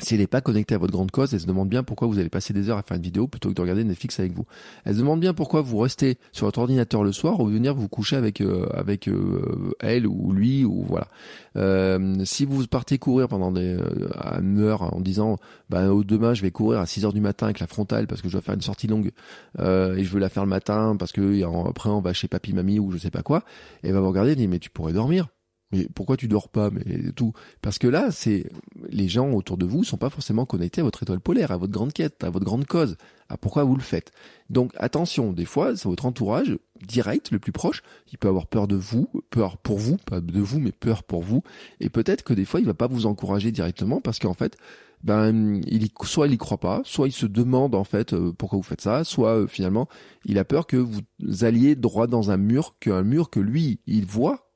[0.00, 2.18] si elle n'est pas connectée à votre grande cause, elle se demande bien pourquoi vous
[2.18, 4.46] allez passer des heures à faire une vidéo plutôt que de regarder Netflix avec vous.
[4.84, 7.88] Elle se demande bien pourquoi vous restez sur votre ordinateur le soir ou venir vous
[7.88, 11.08] coucher avec euh, avec euh, elle ou lui ou voilà.
[11.56, 13.76] Euh, si vous partez courir pendant des
[14.16, 15.36] à une heure en disant
[15.68, 18.28] bah demain je vais courir à 6 heures du matin avec la frontale parce que
[18.28, 19.10] je dois faire une sortie longue
[19.58, 22.78] et je veux la faire le matin parce que après on va chez papy mamie
[22.78, 23.44] ou je sais pas quoi
[23.82, 25.28] et va vous regarder et dit mais tu pourrais dormir
[25.72, 27.32] mais pourquoi tu dors pas mais tout?
[27.60, 28.50] Parce que là c'est
[28.88, 31.72] les gens autour de vous sont pas forcément connectés à votre étoile polaire à votre
[31.72, 32.96] grande quête à votre grande cause.
[33.28, 34.12] À pourquoi vous le faites?
[34.50, 37.82] Donc attention des fois c'est votre entourage direct le plus proche
[38.12, 41.22] il peut avoir peur de vous peur pour vous pas de vous mais peur pour
[41.22, 41.42] vous.
[41.80, 44.56] Et peut-être que des fois il va pas vous encourager directement parce qu'en fait
[45.02, 48.32] ben il y, soit il y croit pas, soit il se demande en fait euh,
[48.32, 49.88] pourquoi vous faites ça, soit euh, finalement
[50.24, 51.00] il a peur que vous
[51.40, 54.51] alliez droit dans un mur, qu'un mur que lui il voit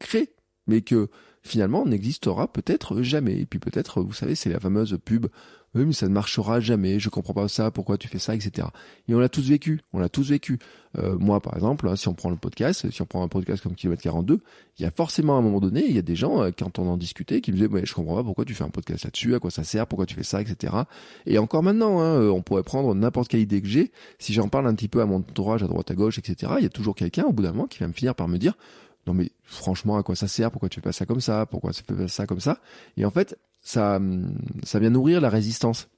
[0.00, 0.34] crée,
[0.66, 1.08] mais que
[1.42, 3.38] finalement n'existera peut-être jamais.
[3.38, 5.28] Et puis peut-être, vous savez, c'est la fameuse pub
[5.74, 8.68] mais ça ne marchera jamais, je comprends pas ça, pourquoi tu fais ça, etc.
[9.08, 10.58] Et on l'a tous vécu, on l'a tous vécu.
[10.98, 13.62] Euh, moi, par exemple, hein, si on prend le podcast, si on prend un podcast
[13.62, 14.40] comme Kilomètre 42,
[14.78, 16.78] il y a forcément à un moment donné, il y a des gens, euh, quand
[16.78, 19.04] on en discutait, qui me disaient, mais je comprends pas pourquoi tu fais un podcast
[19.04, 20.74] là-dessus, à quoi ça sert, pourquoi tu fais ça, etc.
[21.26, 24.48] Et encore maintenant, hein, euh, on pourrait prendre n'importe quelle idée que j'ai, si j'en
[24.48, 26.70] parle un petit peu à mon entourage, à droite, à gauche, etc., il y a
[26.70, 28.54] toujours quelqu'un, au bout d'un moment, qui va me finir par me dire,
[29.14, 30.50] mais franchement, à quoi ça sert?
[30.50, 31.46] Pourquoi tu fais pas ça comme ça?
[31.46, 32.58] Pourquoi tu fais pas ça comme ça?
[32.96, 34.00] Et en fait, ça,
[34.62, 35.88] ça vient nourrir la résistance.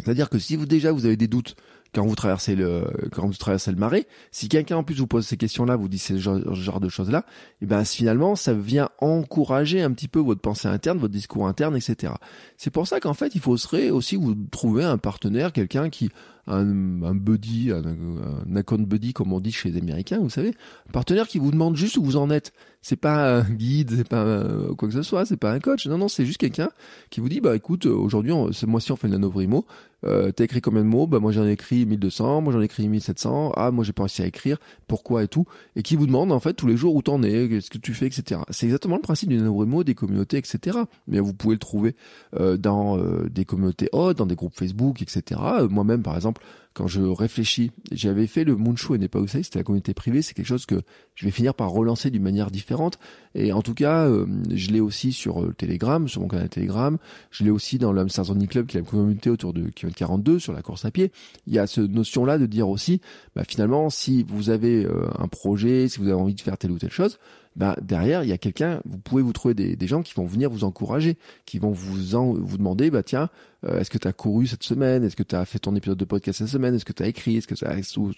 [0.00, 1.56] C'est-à-dire que si vous déjà vous avez des doutes
[1.94, 5.26] quand vous traversez le quand vous traversez le marais, si quelqu'un en plus vous pose
[5.26, 9.82] ces questions-là, vous dit ce genre, de choses-là, et eh ben finalement ça vient encourager
[9.82, 12.12] un petit peu votre pensée interne, votre discours interne, etc.
[12.56, 16.10] C'est pour ça qu'en fait il faudrait aussi vous trouver un partenaire, quelqu'un qui
[16.48, 20.54] un, un buddy, un, un, account buddy comme on dit chez les Américains, vous savez,
[20.88, 22.52] un partenaire qui vous demande juste où vous en êtes.
[22.88, 24.48] C'est pas un guide, c'est pas
[24.78, 25.86] quoi que ce soit, c'est pas un coach.
[25.88, 26.70] Non, non, c'est juste quelqu'un
[27.10, 29.66] qui vous dit, bah écoute, aujourd'hui, ce mois-ci on fait le nanovrimo.
[30.06, 31.06] Euh, t'as écrit combien de mots?
[31.06, 33.52] Bah moi j'en ai écrit 1200, moi j'en ai écrit 1700.
[33.56, 34.56] Ah moi j'ai pas réussi à écrire.
[34.86, 35.44] Pourquoi et tout?
[35.76, 37.92] Et qui vous demande en fait tous les jours où t'en es, ce que tu
[37.92, 38.40] fais, etc.
[38.48, 40.78] C'est exactement le principe du nanovrimo, des communautés, etc.
[41.08, 41.94] Mais vous pouvez le trouver
[42.40, 45.40] euh, dans euh, des communautés hautes, dans des groupes Facebook, etc.
[45.58, 46.42] Euh, moi-même par exemple
[46.78, 50.22] quand je réfléchis, j'avais fait le Moonshow et n'est pas où c'était la communauté privée,
[50.22, 50.80] c'est quelque chose que
[51.16, 53.00] je vais finir par relancer d'une manière différente.
[53.34, 56.96] Et en tout cas, euh, je l'ai aussi sur euh, Telegram, sur mon canal Telegram,
[57.32, 60.38] je l'ai aussi dans l'Amsterdam Running Club, qui est la communauté autour de km 42
[60.38, 61.10] sur la course à pied.
[61.48, 63.00] Il y a cette notion-là de dire aussi,
[63.34, 66.70] bah, finalement, si vous avez euh, un projet, si vous avez envie de faire telle
[66.70, 67.18] ou telle chose,
[67.58, 70.24] bah, derrière, il y a quelqu'un, vous pouvez vous trouver des, des, gens qui vont
[70.24, 73.30] venir vous encourager, qui vont vous en, vous demander, bah tiens,
[73.66, 75.02] euh, est-ce que tu as couru cette semaine?
[75.02, 76.76] Est-ce que tu as fait ton épisode de podcast cette semaine?
[76.76, 77.36] Est-ce que tu as écrit?
[77.36, 78.12] Est-ce que ça tout.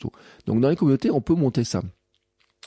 [0.45, 1.81] Donc dans les communautés, on peut monter ça.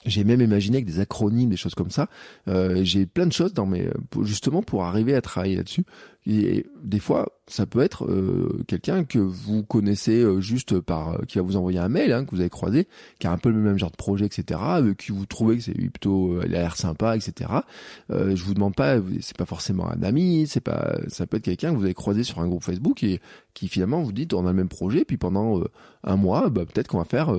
[0.05, 2.09] J'ai même imaginé avec des acronymes, des choses comme ça.
[2.49, 3.89] Euh, j'ai plein de choses dans mes
[4.21, 5.85] justement pour arriver à travailler là-dessus.
[6.25, 11.37] Et des fois, ça peut être euh, quelqu'un que vous connaissez euh, juste par qui
[11.37, 12.87] va vous envoyer un mail, hein, que vous avez croisé,
[13.19, 14.59] qui a un peu le même genre de projet, etc.
[14.97, 17.49] qui vous trouvez que c'est plutôt, elle a l'air sympa, etc.
[18.09, 21.71] je vous demande pas, c'est pas forcément un ami, c'est pas, ça peut être quelqu'un
[21.73, 23.19] que vous avez croisé sur un groupe Facebook et
[23.53, 25.61] qui finalement vous dit on a le même projet, puis pendant
[26.05, 27.35] un mois, bah, peut-être qu'on va faire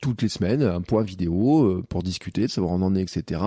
[0.00, 3.02] toutes les semaines un point vidéo euh, pour discuter, de savoir où on en est,
[3.02, 3.40] etc.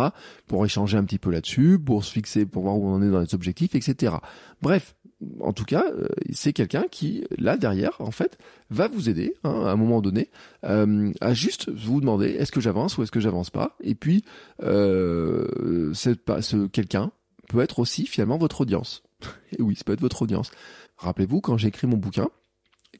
[0.47, 3.09] Pour échanger un petit peu là-dessus, pour se fixer, pour voir où on en est
[3.09, 4.15] dans les objectifs, etc.
[4.61, 4.95] Bref,
[5.39, 8.37] en tout cas, euh, c'est quelqu'un qui, là derrière, en fait,
[8.69, 10.29] va vous aider hein, à un moment donné
[10.65, 13.75] euh, à juste vous demander est-ce que j'avance ou est-ce que j'avance pas?
[13.81, 14.23] Et puis,
[14.63, 17.11] euh, ce quelqu'un
[17.49, 19.03] peut être aussi finalement votre audience.
[19.57, 20.51] Et oui, ça peut être votre audience.
[20.97, 22.29] Rappelez-vous quand j'ai écrit mon bouquin,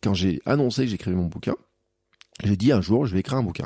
[0.01, 1.55] quand j'ai annoncé que j'écrivais mon bouquin,
[2.43, 3.65] j'ai dit un jour, je vais écrire un bouquin.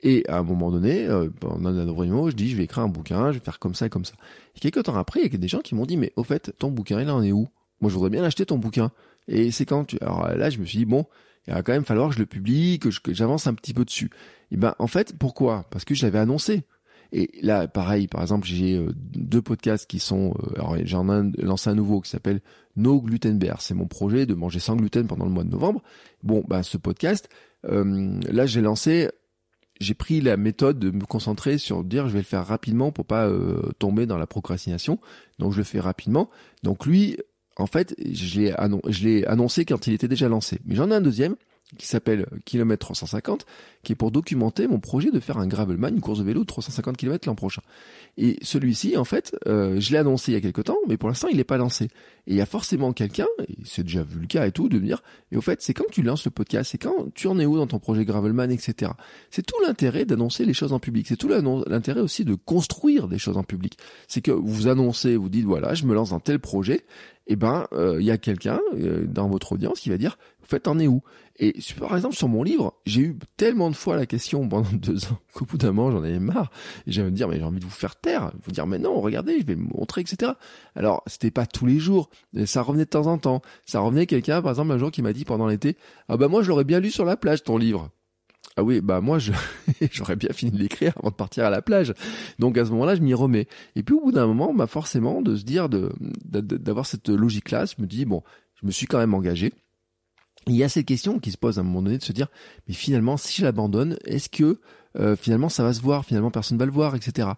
[0.00, 2.88] Et à un moment donné, euh, pendant un réunion, je dis, je vais écrire un
[2.88, 4.14] bouquin, je vais faire comme ça et comme ça.
[4.56, 6.52] Et quelques temps après, il y a des gens qui m'ont dit, mais au fait,
[6.58, 7.48] ton bouquin, il en est où?
[7.80, 8.92] Moi, je voudrais bien acheter ton bouquin.
[9.26, 9.98] Et c'est quand tu...
[10.00, 11.04] Alors là, je me suis dit, bon,
[11.46, 14.10] il va quand même falloir que je le publie, que j'avance un petit peu dessus.
[14.52, 15.66] Et ben, en fait, pourquoi?
[15.70, 16.62] Parce que je l'avais annoncé.
[17.10, 21.42] Et là, pareil, par exemple, j'ai euh, deux podcasts qui sont, euh, alors j'en ai
[21.42, 22.40] lancé un nouveau qui s'appelle
[22.76, 23.62] No Gluten Bear.
[23.62, 25.82] C'est mon projet de manger sans gluten pendant le mois de novembre.
[26.22, 27.30] Bon, bah ce podcast,
[27.66, 29.10] euh, là, j'ai lancé,
[29.80, 33.06] j'ai pris la méthode de me concentrer sur dire je vais le faire rapidement pour
[33.06, 34.98] pas euh, tomber dans la procrastination.
[35.38, 36.30] Donc je le fais rapidement.
[36.62, 37.18] Donc lui,
[37.56, 40.60] en fait, je l'ai annoncé quand il était déjà lancé.
[40.64, 41.36] Mais j'en ai un deuxième
[41.76, 43.44] qui s'appelle Kilomètre 350,
[43.82, 46.46] qui est pour documenter mon projet de faire un gravelman, une course de vélo de
[46.46, 47.62] 350 km l'an prochain.
[48.16, 51.08] Et celui-ci, en fait, euh, je l'ai annoncé il y a quelque temps, mais pour
[51.08, 51.84] l'instant, il n'est pas lancé.
[52.26, 54.78] Et il y a forcément quelqu'un, et c'est déjà vu le cas et tout, de
[54.78, 57.38] me dire, et au fait, c'est quand tu lances le podcast, c'est quand tu en
[57.38, 58.92] es où dans ton projet gravelman, etc.
[59.30, 61.06] C'est tout l'intérêt d'annoncer les choses en public.
[61.06, 63.78] C'est tout l'intérêt aussi de construire des choses en public.
[64.08, 66.84] C'est que vous annoncez, vous dites, voilà, je me lance dans tel projet,
[67.17, 70.18] et eh ben, euh, il y a quelqu'un euh, dans votre audience qui va dire,
[70.42, 71.02] au fait, t'en es où?
[71.38, 75.04] Et par exemple, sur mon livre, j'ai eu tellement de fois la question pendant deux
[75.04, 76.50] ans qu'au bout d'un moment, j'en avais marre.
[76.86, 78.32] Et j'allais me dire, mais j'ai envie de vous faire taire.
[78.42, 80.32] Vous dire, mais non, regardez, je vais me montrer, etc.
[80.74, 82.08] Alors, c'était pas tous les jours.
[82.46, 83.42] Ça revenait de temps en temps.
[83.66, 85.76] Ça revenait quelqu'un, par exemple, un jour qui m'a dit pendant l'été,
[86.08, 87.90] ah bah moi, je l'aurais bien lu sur la plage, ton livre.
[88.56, 89.32] Ah oui, bah moi je
[89.92, 91.94] j'aurais bien fini de l'écrire avant de partir à la plage.
[92.40, 93.46] Donc à ce moment-là, je m'y remets.
[93.76, 95.92] Et puis au bout d'un moment, bah forcément de se dire de
[96.24, 98.22] d'avoir cette logique-là, je me dis bon,
[98.60, 99.52] je me suis quand même engagé.
[100.46, 102.28] Il y a cette question qui se pose à un moment donné de se dire
[102.66, 104.60] mais finalement si je l'abandonne, est-ce que
[104.98, 107.28] euh, finalement ça va se voir, finalement personne va le voir, etc.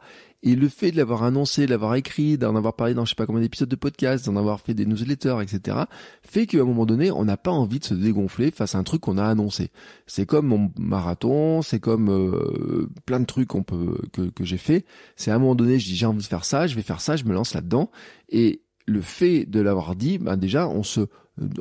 [0.42, 3.14] Et le fait de l'avoir annoncé, de l'avoir écrit, d'en avoir parlé dans je sais
[3.14, 5.77] pas combien d'épisodes de podcast, d'en avoir fait des newsletters, etc.,
[6.23, 8.83] fait qu'à un moment donné, on n'a pas envie de se dégonfler face à un
[8.83, 9.70] truc qu'on a annoncé.
[10.07, 14.59] C'est comme mon marathon, c'est comme euh, plein de trucs qu'on peut que, que j'ai
[14.59, 14.87] fait.
[15.16, 17.01] C'est à un moment donné, je dis j'ai envie de faire ça, je vais faire
[17.01, 17.90] ça, je me lance là-dedans.
[18.31, 21.07] Et le fait de l'avoir dit, ben déjà, on se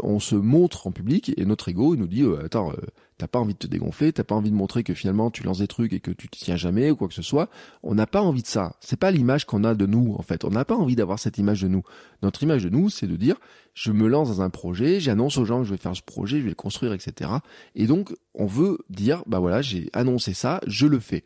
[0.04, 2.76] on se montre en public et notre ego il nous dit euh, attends euh,
[3.18, 5.60] t'as pas envie de te dégonfler t'as pas envie de montrer que finalement tu lances
[5.60, 7.50] des trucs et que tu te tiens jamais ou quoi que ce soit.
[7.84, 8.76] On n'a pas envie de ça.
[8.80, 10.44] C'est pas l'image qu'on a de nous en fait.
[10.46, 11.84] On n'a pas envie d'avoir cette image de nous.
[12.22, 13.36] Notre image de nous c'est de dire
[13.74, 16.40] je me lance dans un projet j'annonce aux gens que je vais faire ce projet
[16.40, 17.32] je vais le construire etc
[17.76, 21.24] et donc on veut dire bah voilà j'ai annoncé ça je le fais.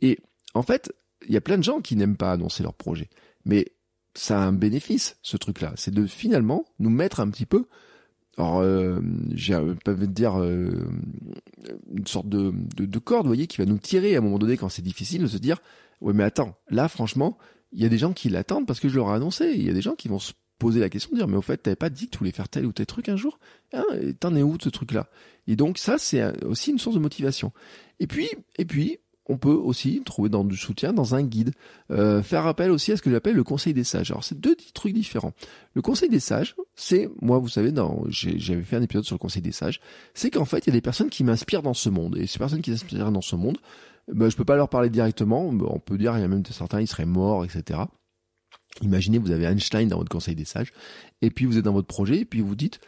[0.00, 0.18] Et
[0.54, 0.92] en fait
[1.26, 3.08] il y a plein de gens qui n'aiment pas annoncer leur projet.
[3.44, 3.72] Mais
[4.16, 5.72] ça a un bénéfice, ce truc-là.
[5.76, 7.66] C'est de finalement nous mettre un petit peu
[8.38, 9.00] alors, euh,
[9.34, 10.70] j'ai pas dire euh,
[11.94, 14.38] une sorte de, de, de, corde, vous voyez, qui va nous tirer à un moment
[14.38, 15.58] donné quand c'est difficile de se dire,
[16.02, 17.38] ouais, mais attends, là, franchement,
[17.72, 19.52] il y a des gens qui l'attendent parce que je leur ai annoncé.
[19.56, 21.42] Il y a des gens qui vont se poser la question de dire, mais au
[21.42, 23.38] fait, t'avais pas dit que tu voulais faire tel ou tel truc un jour?
[23.72, 23.84] Hein,
[24.20, 25.08] T'en es où de ce truc-là?
[25.46, 27.52] Et donc ça, c'est aussi une source de motivation.
[28.00, 31.52] Et puis, et puis, on peut aussi trouver dans du soutien dans un guide.
[31.90, 34.10] Euh, faire appel aussi à ce que j'appelle le conseil des sages.
[34.10, 35.32] Alors c'est deux trucs différents.
[35.74, 37.72] Le conseil des sages, c'est moi vous savez,
[38.08, 39.80] j'avais fait un épisode sur le conseil des sages,
[40.14, 42.38] c'est qu'en fait il y a des personnes qui m'inspirent dans ce monde et ces
[42.38, 43.58] personnes qui m'inspirent dans ce monde,
[44.12, 45.46] ben, je peux pas leur parler directement.
[45.46, 47.80] On peut dire il y a même certains ils seraient morts, etc.
[48.82, 50.72] Imaginez vous avez Einstein dans votre conseil des sages
[51.22, 52.78] et puis vous êtes dans votre projet et puis vous dites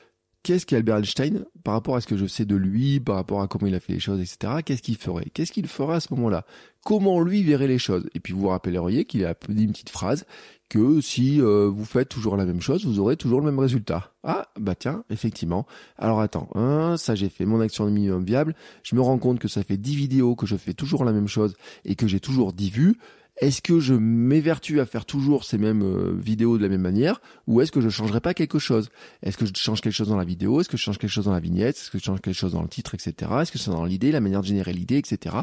[0.49, 3.49] qu'est-ce qu'Albert Einstein par rapport à ce que je sais de lui, par rapport à
[3.49, 4.63] comment il a fait les choses, etc.
[4.65, 5.27] Qu'est-ce qu'il ferait?
[5.35, 6.47] Qu'est-ce qu'il ferait à ce moment-là?
[6.87, 8.09] Comment lui verrait les choses?
[8.15, 10.25] Et puis vous vous rappelleriez qu'il a dit une petite phrase
[10.71, 14.15] que si euh, vous faites toujours la même chose, vous aurez toujours le même résultat.
[14.25, 15.67] Ah, bah tiens, effectivement.
[15.99, 19.41] Alors attends, hein, ça j'ai fait mon action de minimum viable, je me rends compte
[19.41, 22.21] que ça fait 10 vidéos que je fais toujours la même chose et que j'ai
[22.21, 22.97] toujours 10 vues.
[23.41, 27.21] Est-ce que je m'évertue à faire toujours ces mêmes euh, vidéos de la même manière
[27.47, 28.91] ou est-ce que je changerai pas quelque chose?
[29.23, 30.61] Est-ce que je change quelque chose dans la vidéo?
[30.61, 31.77] Est-ce que je change quelque chose dans la vignette?
[31.77, 33.31] Est-ce que je change quelque chose dans le titre, etc.
[33.41, 35.37] Est-ce que c'est dans l'idée, la manière de générer l'idée, etc.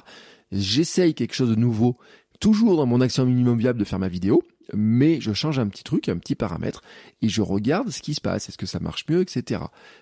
[0.52, 1.98] J'essaye quelque chose de nouveau,
[2.42, 5.84] toujours dans mon action minimum viable de faire ma vidéo, mais je change un petit
[5.84, 6.82] truc, un petit paramètre,
[7.22, 9.62] et je regarde ce qui se passe, est-ce que ça marche mieux, etc.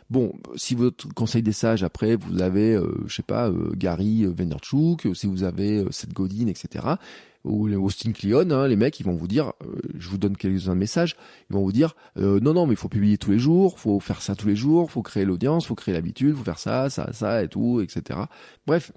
[0.10, 4.25] Bon, si votre conseil des sages, après, vous avez, euh, je sais pas, euh, Gary
[4.25, 6.95] Vaynerchuk, si vous avez Seth Godin, etc.,
[7.43, 10.75] ou Austin Kleon, hein, les mecs, ils vont vous dire, euh, je vous donne quelques-uns
[10.75, 11.15] messages,
[11.49, 13.99] ils vont vous dire, euh, non, non, mais il faut publier tous les jours, faut
[13.99, 17.12] faire ça tous les jours, faut créer l'audience, faut créer l'habitude, faut faire ça, ça,
[17.12, 18.21] ça et tout, etc.
[18.65, 18.93] Bref,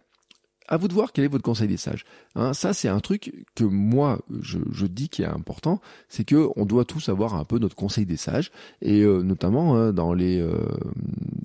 [0.69, 2.05] à vous de voir quel est votre conseil des sages.
[2.35, 6.49] Hein, ça, c'est un truc que moi, je, je dis qui est important, c'est que
[6.57, 8.51] on doit tous avoir un peu notre conseil des sages,
[8.83, 10.45] et euh, notamment hein, dans les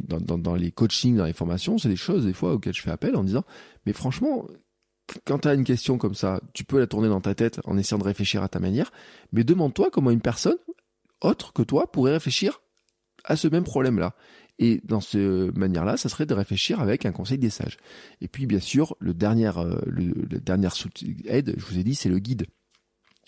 [0.08, 2.82] dans, dans, dans, les coachings, dans les formations, c'est des choses des fois auxquelles je
[2.82, 3.44] fais appel en disant,
[3.86, 4.48] mais franchement,
[5.26, 7.78] quand tu as une question comme ça, tu peux la tourner dans ta tête en
[7.78, 8.92] essayant de réfléchir à ta manière,
[9.32, 10.58] mais demande-toi comment une personne
[11.22, 12.62] autre que toi pourrait réfléchir
[13.24, 14.16] à ce même problème-là.
[14.60, 17.78] Et dans cette manière-là, ça serait de réfléchir avec un conseil des sages.
[18.20, 20.70] Et puis, bien sûr, le dernier, euh, le, le dernier
[21.26, 22.46] aide, je vous ai dit, c'est le guide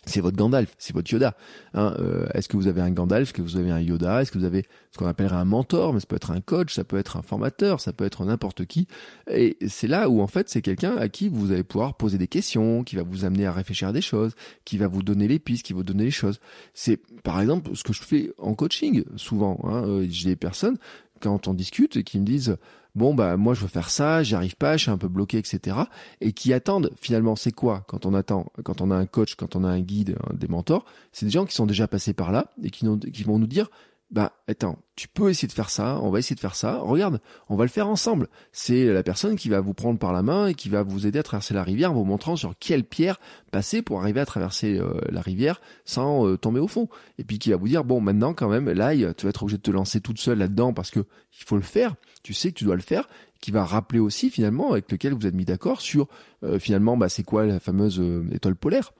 [0.05, 1.35] c'est votre Gandalf, c'est votre Yoda.
[1.73, 4.31] Hein, euh, est-ce que vous avez un Gandalf, est-ce que vous avez un Yoda, est-ce
[4.31, 6.83] que vous avez ce qu'on appellerait un mentor, mais ça peut être un coach, ça
[6.83, 8.87] peut être un formateur, ça peut être n'importe qui.
[9.29, 12.27] Et c'est là où en fait c'est quelqu'un à qui vous allez pouvoir poser des
[12.27, 14.33] questions, qui va vous amener à réfléchir à des choses,
[14.65, 16.39] qui va vous donner les pistes, qui va vous donner les choses.
[16.73, 19.59] C'est par exemple ce que je fais en coaching souvent.
[19.63, 20.77] Hein, euh, J'ai des personnes
[21.21, 22.57] quand on discute et qui me disent
[22.95, 25.37] bon bah moi je veux faire ça, j'y arrive pas, je suis un peu bloqué,
[25.37, 25.77] etc.
[26.21, 29.55] Et qui attendent finalement c'est quoi quand on attend, quand on a un coach, quand
[29.55, 32.51] on a un guide, des mentors, c'est des gens qui sont déjà passés par là
[32.61, 33.69] et qui, qui vont nous dire
[34.13, 37.19] bah attends, tu peux essayer de faire ça, on va essayer de faire ça, regarde,
[37.49, 38.27] on va le faire ensemble.
[38.51, 41.17] C'est la personne qui va vous prendre par la main et qui va vous aider
[41.17, 43.19] à traverser la rivière en vous montrant sur quelle pierre
[43.51, 46.89] passer pour arriver à traverser euh, la rivière sans euh, tomber au fond.
[47.17, 49.57] Et puis qui va vous dire, bon maintenant quand même, là tu vas être obligé
[49.57, 52.59] de te lancer toute seule là-dedans parce que il faut le faire, tu sais que
[52.59, 53.07] tu dois le faire,
[53.41, 56.07] qui va rappeler aussi finalement avec lequel vous êtes mis d'accord sur
[56.43, 57.99] euh, finalement bah, c'est quoi la fameuse
[58.31, 58.93] étoile polaire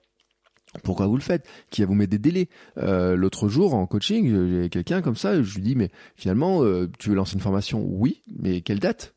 [0.82, 1.46] pourquoi vous le faites?
[1.70, 2.48] Qui vous mettre des délais?
[2.78, 6.90] Euh, L'autre jour en coaching, j'ai quelqu'un comme ça, je lui dis mais finalement euh,
[6.98, 7.84] tu veux lancer une formation?
[7.86, 9.14] Oui, mais quelle date?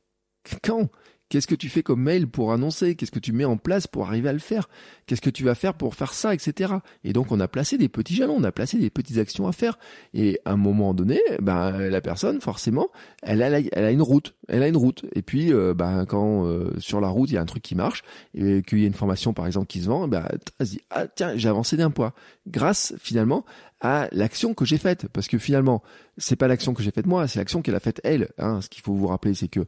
[0.63, 0.89] Quand?
[1.29, 2.95] Qu'est-ce que tu fais comme mail pour annoncer?
[2.95, 4.69] Qu'est-ce que tu mets en place pour arriver à le faire?
[5.07, 6.75] Qu'est-ce que tu vas faire pour faire ça, etc.
[7.03, 9.51] Et donc on a placé des petits jalons, on a placé des petites actions à
[9.51, 9.77] faire.
[10.13, 12.89] Et à un moment donné, ben la personne forcément,
[13.23, 15.05] elle a, elle a une route, elle a une route.
[15.15, 17.75] Et puis euh, ben quand euh, sur la route il y a un truc qui
[17.75, 20.25] marche et qu'il y a une formation par exemple qui se vend, ben
[20.59, 22.13] vas-y, ah tiens j'ai avancé d'un poids
[22.47, 23.43] grâce finalement
[23.81, 25.07] à l'action que j'ai faite.
[25.11, 25.83] Parce que finalement
[26.17, 28.29] c'est pas l'action que j'ai faite moi, c'est l'action qu'elle a faite elle.
[28.37, 28.61] Hein.
[28.61, 29.65] Ce qu'il faut vous rappeler c'est que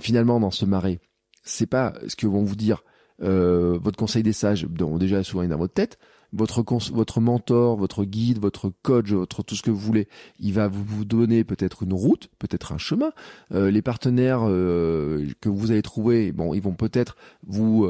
[0.00, 1.00] finalement dans ce marais,
[1.42, 2.82] c'est pas ce que vont vous dire
[3.22, 5.98] euh, votre conseil des sages, dont déjà souvent est dans votre tête,
[6.32, 10.08] votre votre mentor, votre guide, votre coach, votre tout ce que vous voulez,
[10.38, 13.12] il va vous, donner peut-être une route, peut-être un chemin.
[13.52, 17.88] Euh, les partenaires euh, que vous allez trouver, bon, ils vont peut-être vous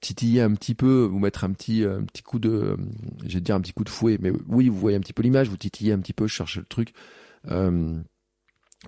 [0.00, 2.76] titiller un petit peu, vous mettre un petit un petit coup de,
[3.26, 5.22] je vais dire un petit coup de fouet, mais oui, vous voyez un petit peu
[5.22, 6.94] l'image, vous titillez un petit peu, cherchez le truc.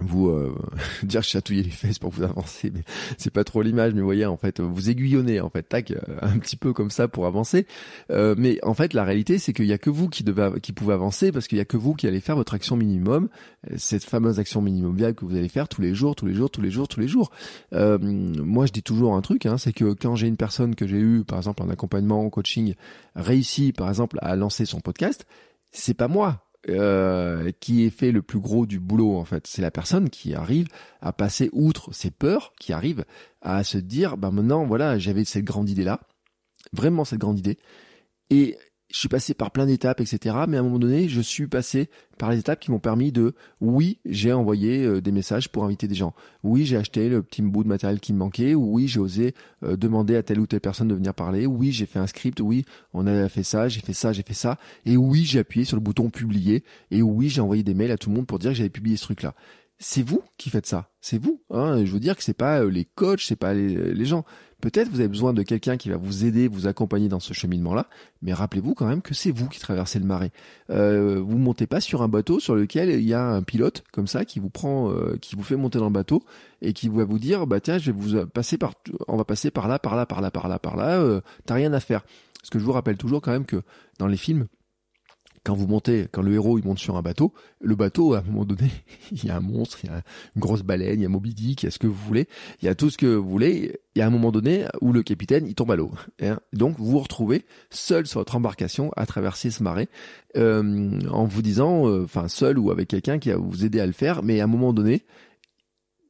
[0.00, 0.54] Euh, vous euh,
[1.02, 2.82] dire chatouiller les fesses pour vous avancer mais
[3.18, 6.00] c'est pas trop l'image mais vous voyez en fait vous aiguillonnez en fait tac euh,
[6.22, 7.66] un petit peu comme ça pour avancer.
[8.10, 10.94] Euh, mais en fait la réalité c'est qu'il y a que vous qui devez pouvez
[10.94, 13.28] avancer parce qu'il y a que vous qui allez faire votre action minimum
[13.76, 16.50] cette fameuse action minimum viable que vous allez faire tous les jours tous les jours
[16.50, 17.30] tous les jours tous les jours.
[17.72, 20.98] Moi je dis toujours un truc hein, c'est que quand j'ai une personne que j'ai
[20.98, 22.74] eu par exemple en accompagnement en coaching
[23.14, 25.26] réussi par exemple à lancer son podcast
[25.70, 29.46] c'est pas moi euh, qui est fait le plus gros du boulot en fait.
[29.46, 30.66] C'est la personne qui arrive
[31.00, 33.04] à passer outre ses peurs, qui arrive
[33.40, 36.00] à se dire, bah maintenant voilà, j'avais cette grande idée là,
[36.72, 37.58] vraiment cette grande idée,
[38.30, 38.58] et
[38.92, 40.36] je suis passé par plein d'étapes, etc.
[40.48, 43.34] Mais à un moment donné, je suis passé par les étapes qui m'ont permis de,
[43.60, 46.14] oui, j'ai envoyé euh, des messages pour inviter des gens.
[46.42, 48.54] Oui, j'ai acheté le petit bout de matériel qui me manquait.
[48.54, 51.46] Oui, j'ai osé euh, demander à telle ou telle personne de venir parler.
[51.46, 52.40] Oui, j'ai fait un script.
[52.40, 54.58] Oui, on a fait ça, j'ai fait ça, j'ai fait ça.
[54.84, 56.64] Et oui, j'ai appuyé sur le bouton publier.
[56.90, 58.96] Et oui, j'ai envoyé des mails à tout le monde pour dire que j'avais publié
[58.96, 59.34] ce truc-là
[59.78, 60.90] c'est vous qui faites ça.
[61.00, 61.42] C'est vous.
[61.50, 61.84] Hein.
[61.84, 64.24] Je veux dire que c'est pas euh, les coachs, c'est pas les, gens.
[64.60, 67.88] Peut-être vous avez besoin de quelqu'un qui va vous aider, vous accompagner dans ce cheminement-là,
[68.22, 70.30] mais rappelez-vous quand même que c'est vous qui traversez le marais.
[70.70, 74.06] Euh, vous montez pas sur un bateau sur lequel il y a un pilote comme
[74.06, 76.22] ça qui vous prend, euh, qui vous fait monter dans le bateau
[76.62, 78.72] et qui va vous dire bah tiens je vais vous passer par,
[79.08, 81.00] on va passer par là, par là, par là, par là, par là.
[81.00, 82.04] Euh, T'as rien à faire.
[82.40, 83.62] Parce que je vous rappelle toujours quand même que
[83.98, 84.46] dans les films,
[85.46, 88.22] quand vous montez, quand le héros il monte sur un bateau, le bateau à un
[88.22, 88.68] moment donné,
[89.12, 90.02] il y a un monstre, il y a
[90.34, 92.26] une grosse baleine, il y a Moby Dick, il y a ce que vous voulez,
[92.60, 93.78] il y a tout ce que vous voulez.
[93.94, 95.92] Il y a un moment donné où le capitaine il tombe à l'eau.
[96.20, 96.40] Hein.
[96.52, 99.88] Donc vous vous retrouvez seul sur votre embarcation à traverser ce marais,
[100.36, 103.86] euh, en vous disant, euh, enfin seul ou avec quelqu'un qui va vous aider à
[103.86, 105.04] le faire, mais à un moment donné,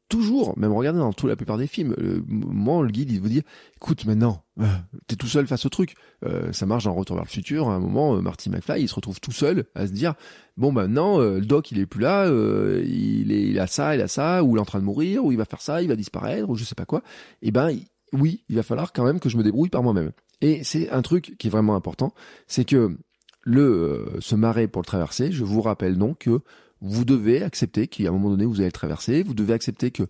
[0.08, 3.28] toujours, même regardez dans toute la plupart des films, le moment le guide il vous
[3.28, 3.42] dit
[3.76, 4.66] écoute maintenant, euh,
[5.06, 5.94] t'es tout seul face au truc.
[6.24, 7.68] Euh, ça marche dans Retour vers le futur.
[7.68, 10.14] À un moment, euh, Marty McFly il se retrouve tout seul à se dire
[10.56, 14.00] bon bah maintenant le doc il est plus là, il est il a ça, il
[14.00, 15.88] a ça, ou il est en train de mourir, ou il va faire ça, il
[15.88, 17.02] va disparaître, ou je sais pas quoi.
[17.42, 17.70] Eh ben
[18.12, 20.12] oui, il va falloir quand même que je me débrouille par moi-même.
[20.40, 22.12] Et c'est un truc qui est vraiment important,
[22.46, 22.96] c'est que
[23.42, 26.40] le se marrer pour le traverser, je vous rappelle donc que
[26.80, 29.22] vous devez accepter qu'à un moment donné, vous allez le traverser.
[29.22, 30.04] Vous devez accepter que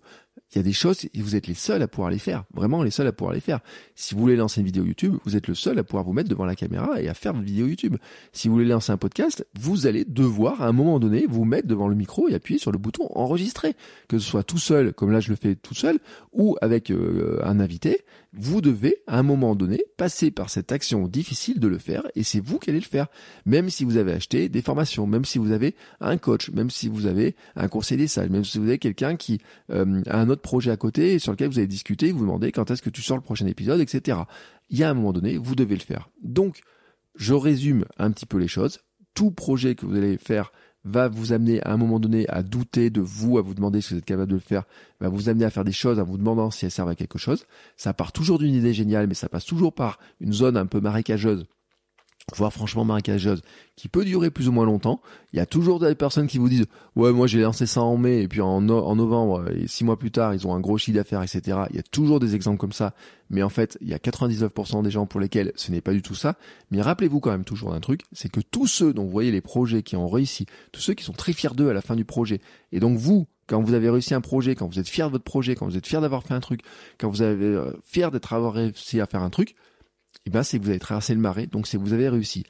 [0.51, 2.45] il y a des choses et vous êtes les seuls à pouvoir les faire.
[2.53, 3.59] Vraiment les seuls à pouvoir les faire.
[3.95, 6.29] Si vous voulez lancer une vidéo YouTube, vous êtes le seul à pouvoir vous mettre
[6.29, 7.97] devant la caméra et à faire une vidéo YouTube.
[8.31, 11.67] Si vous voulez lancer un podcast, vous allez devoir à un moment donné vous mettre
[11.67, 13.75] devant le micro et appuyer sur le bouton enregistrer.
[14.07, 15.99] Que ce soit tout seul, comme là je le fais tout seul,
[16.31, 21.07] ou avec euh, un invité, vous devez à un moment donné passer par cette action
[21.07, 23.07] difficile de le faire et c'est vous qui allez le faire.
[23.45, 26.87] Même si vous avez acheté des formations, même si vous avez un coach, même si
[26.87, 29.39] vous avez un conseiller des même si vous avez quelqu'un qui
[29.71, 32.71] euh, a un autre projet à côté sur lequel vous avez discuté, vous demandez quand
[32.71, 34.19] est-ce que tu sors le prochain épisode, etc.
[34.69, 36.09] Il y a un moment donné, vous devez le faire.
[36.23, 36.61] Donc,
[37.15, 38.79] je résume un petit peu les choses.
[39.13, 40.51] Tout projet que vous allez faire
[40.83, 43.93] va vous amener à un moment donné à douter de vous, à vous demander si
[43.93, 44.63] vous êtes capable de le faire,
[44.99, 47.17] va vous amener à faire des choses en vous demandant si elles servent à quelque
[47.17, 47.45] chose.
[47.75, 50.79] Ça part toujours d'une idée géniale, mais ça passe toujours par une zone un peu
[50.79, 51.45] marécageuse
[52.35, 53.41] voire franchement marécageuse,
[53.77, 55.01] qui peut durer plus ou moins longtemps.
[55.31, 56.65] Il y a toujours des personnes qui vous disent
[56.97, 59.97] ouais moi j'ai lancé ça en mai et puis en, en novembre et six mois
[59.97, 61.59] plus tard ils ont un gros chiffre d'affaires etc.
[61.69, 62.93] Il y a toujours des exemples comme ça,
[63.29, 66.01] mais en fait il y a 99% des gens pour lesquels ce n'est pas du
[66.01, 66.35] tout ça.
[66.69, 69.41] Mais rappelez-vous quand même toujours d'un truc, c'est que tous ceux dont vous voyez les
[69.41, 72.03] projets qui ont réussi, tous ceux qui sont très fiers d'eux à la fin du
[72.03, 72.41] projet,
[72.73, 75.23] et donc vous quand vous avez réussi un projet, quand vous êtes fier de votre
[75.23, 76.59] projet, quand vous êtes fier d'avoir fait un truc,
[76.97, 79.55] quand vous avez euh, fier d'être avoir réussi à faire un truc,
[80.25, 82.43] eh ben c'est que vous avez traversé le marais, donc c'est que vous avez réussi.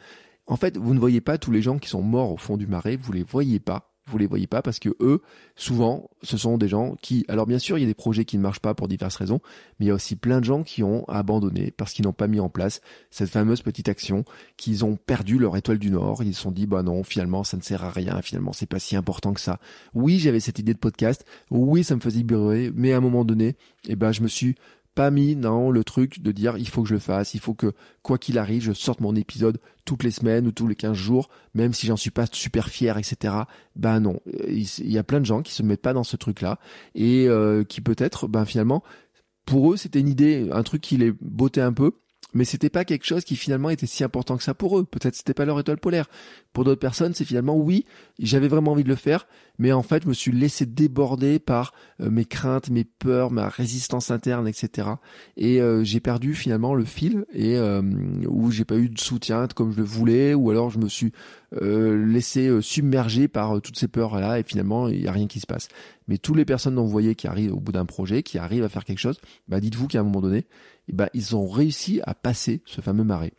[0.47, 2.67] En fait, vous ne voyez pas tous les gens qui sont morts au fond du
[2.67, 3.93] marais, vous les voyez pas.
[4.09, 5.21] Vous les voyez pas parce que eux,
[5.57, 8.37] souvent, ce sont des gens qui, alors bien sûr, il y a des projets qui
[8.37, 9.41] ne marchent pas pour diverses raisons,
[9.77, 12.27] mais il y a aussi plein de gens qui ont abandonné parce qu'ils n'ont pas
[12.27, 12.79] mis en place
[13.11, 14.23] cette fameuse petite action,
[14.55, 17.57] qu'ils ont perdu leur étoile du Nord, ils se sont dit, bah non, finalement, ça
[17.57, 19.59] ne sert à rien, finalement, c'est pas si important que ça.
[19.93, 23.25] Oui, j'avais cette idée de podcast, oui, ça me faisait vibrer, mais à un moment
[23.25, 23.57] donné,
[23.89, 24.55] eh ben, je me suis
[24.97, 27.53] pas mis dans le truc de dire il faut que je le fasse, il faut
[27.53, 27.71] que
[28.01, 31.29] quoi qu'il arrive, je sorte mon épisode toutes les semaines ou tous les 15 jours,
[31.53, 33.35] même si j'en suis pas super fier, etc.
[33.75, 36.57] Ben non, il y a plein de gens qui se mettent pas dans ce truc-là
[36.95, 38.83] et euh, qui peut-être, ben finalement,
[39.45, 41.91] pour eux, c'était une idée, un truc qui les bottait un peu
[42.33, 44.83] mais c'était pas quelque chose qui finalement était si important que ça pour eux.
[44.83, 46.07] Peut-être c'était pas leur étoile polaire.
[46.53, 47.85] Pour d'autres personnes, c'est finalement oui,
[48.19, 49.27] j'avais vraiment envie de le faire,
[49.59, 53.47] mais en fait, je me suis laissé déborder par euh, mes craintes, mes peurs, ma
[53.47, 54.89] résistance interne, etc.
[55.35, 57.81] Et euh, j'ai perdu finalement le fil et euh,
[58.27, 61.11] où j'ai pas eu de soutien comme je le voulais, ou alors je me suis
[61.61, 65.39] euh, laissé submerger par toutes ces peurs là et finalement il y a rien qui
[65.39, 65.69] se passe.
[66.07, 68.63] Mais toutes les personnes dont vous voyez qui arrivent au bout d'un projet, qui arrivent
[68.63, 70.45] à faire quelque chose, bah dites-vous qu'à un moment donné,
[70.87, 73.33] eh ben, ils ont réussi à passer ce fameux marais.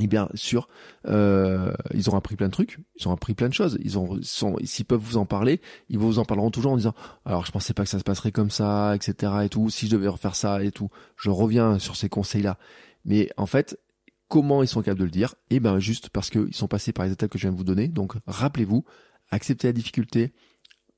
[0.00, 0.68] Et bien sûr,
[1.06, 3.78] euh, ils ont appris plein de trucs, ils ont appris plein de choses.
[3.82, 7.46] Ils ont, s'ils peuvent vous en parler, ils vous en parleront toujours en disant, alors
[7.46, 9.32] je pensais pas que ça se passerait comme ça, etc.
[9.44, 9.70] et tout.
[9.70, 12.58] Si je devais refaire ça et tout, je reviens sur ces conseils-là.
[13.04, 13.80] Mais en fait,
[14.28, 15.34] comment ils sont capables de le dire?
[15.50, 17.64] Eh ben juste parce qu'ils sont passés par les étapes que je viens de vous
[17.64, 17.88] donner.
[17.88, 18.84] Donc rappelez-vous,
[19.30, 20.32] acceptez la difficulté,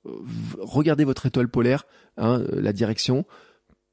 [0.04, 1.84] regardez votre étoile polaire,
[2.16, 3.24] hein, la direction,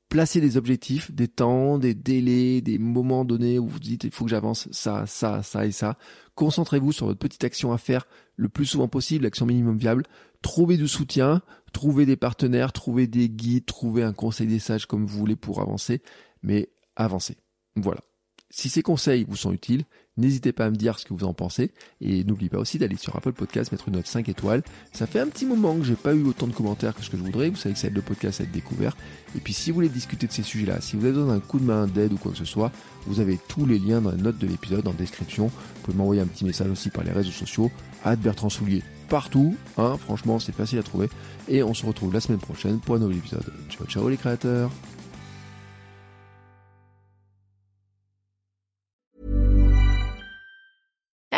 [0.09, 4.25] placez des objectifs, des temps, des délais, des moments donnés où vous dites il faut
[4.25, 5.97] que j'avance ça, ça, ça et ça.
[6.35, 10.03] Concentrez-vous sur votre petite action à faire le plus souvent possible, l'action minimum viable.
[10.41, 11.41] Trouvez du soutien,
[11.73, 15.61] trouvez des partenaires, trouvez des guides, trouvez un conseil des sages comme vous voulez pour
[15.61, 16.01] avancer,
[16.43, 17.37] mais avancez.
[17.75, 18.01] Voilà.
[18.49, 19.83] Si ces conseils vous sont utiles,
[20.17, 21.71] N'hésitez pas à me dire ce que vous en pensez.
[22.01, 24.63] Et n'oubliez pas aussi d'aller sur Apple Podcast, mettre une note 5 étoiles.
[24.91, 27.17] Ça fait un petit moment que j'ai pas eu autant de commentaires que ce que
[27.17, 27.49] je voudrais.
[27.49, 28.97] Vous savez que ça aide le podcast à être découvert.
[29.35, 31.59] Et puis si vous voulez discuter de ces sujets-là, si vous avez besoin d'un coup
[31.59, 32.71] de main, d'aide ou quoi que ce soit,
[33.05, 35.47] vous avez tous les liens dans la note de l'épisode, en description.
[35.47, 37.71] Vous pouvez m'envoyer un petit message aussi par les réseaux sociaux.
[38.03, 39.55] À Bertrand Soulier partout.
[39.77, 41.09] Hein, franchement, c'est facile à trouver.
[41.47, 43.45] Et on se retrouve la semaine prochaine pour un nouvel épisode.
[43.69, 44.71] Ciao, ciao les créateurs.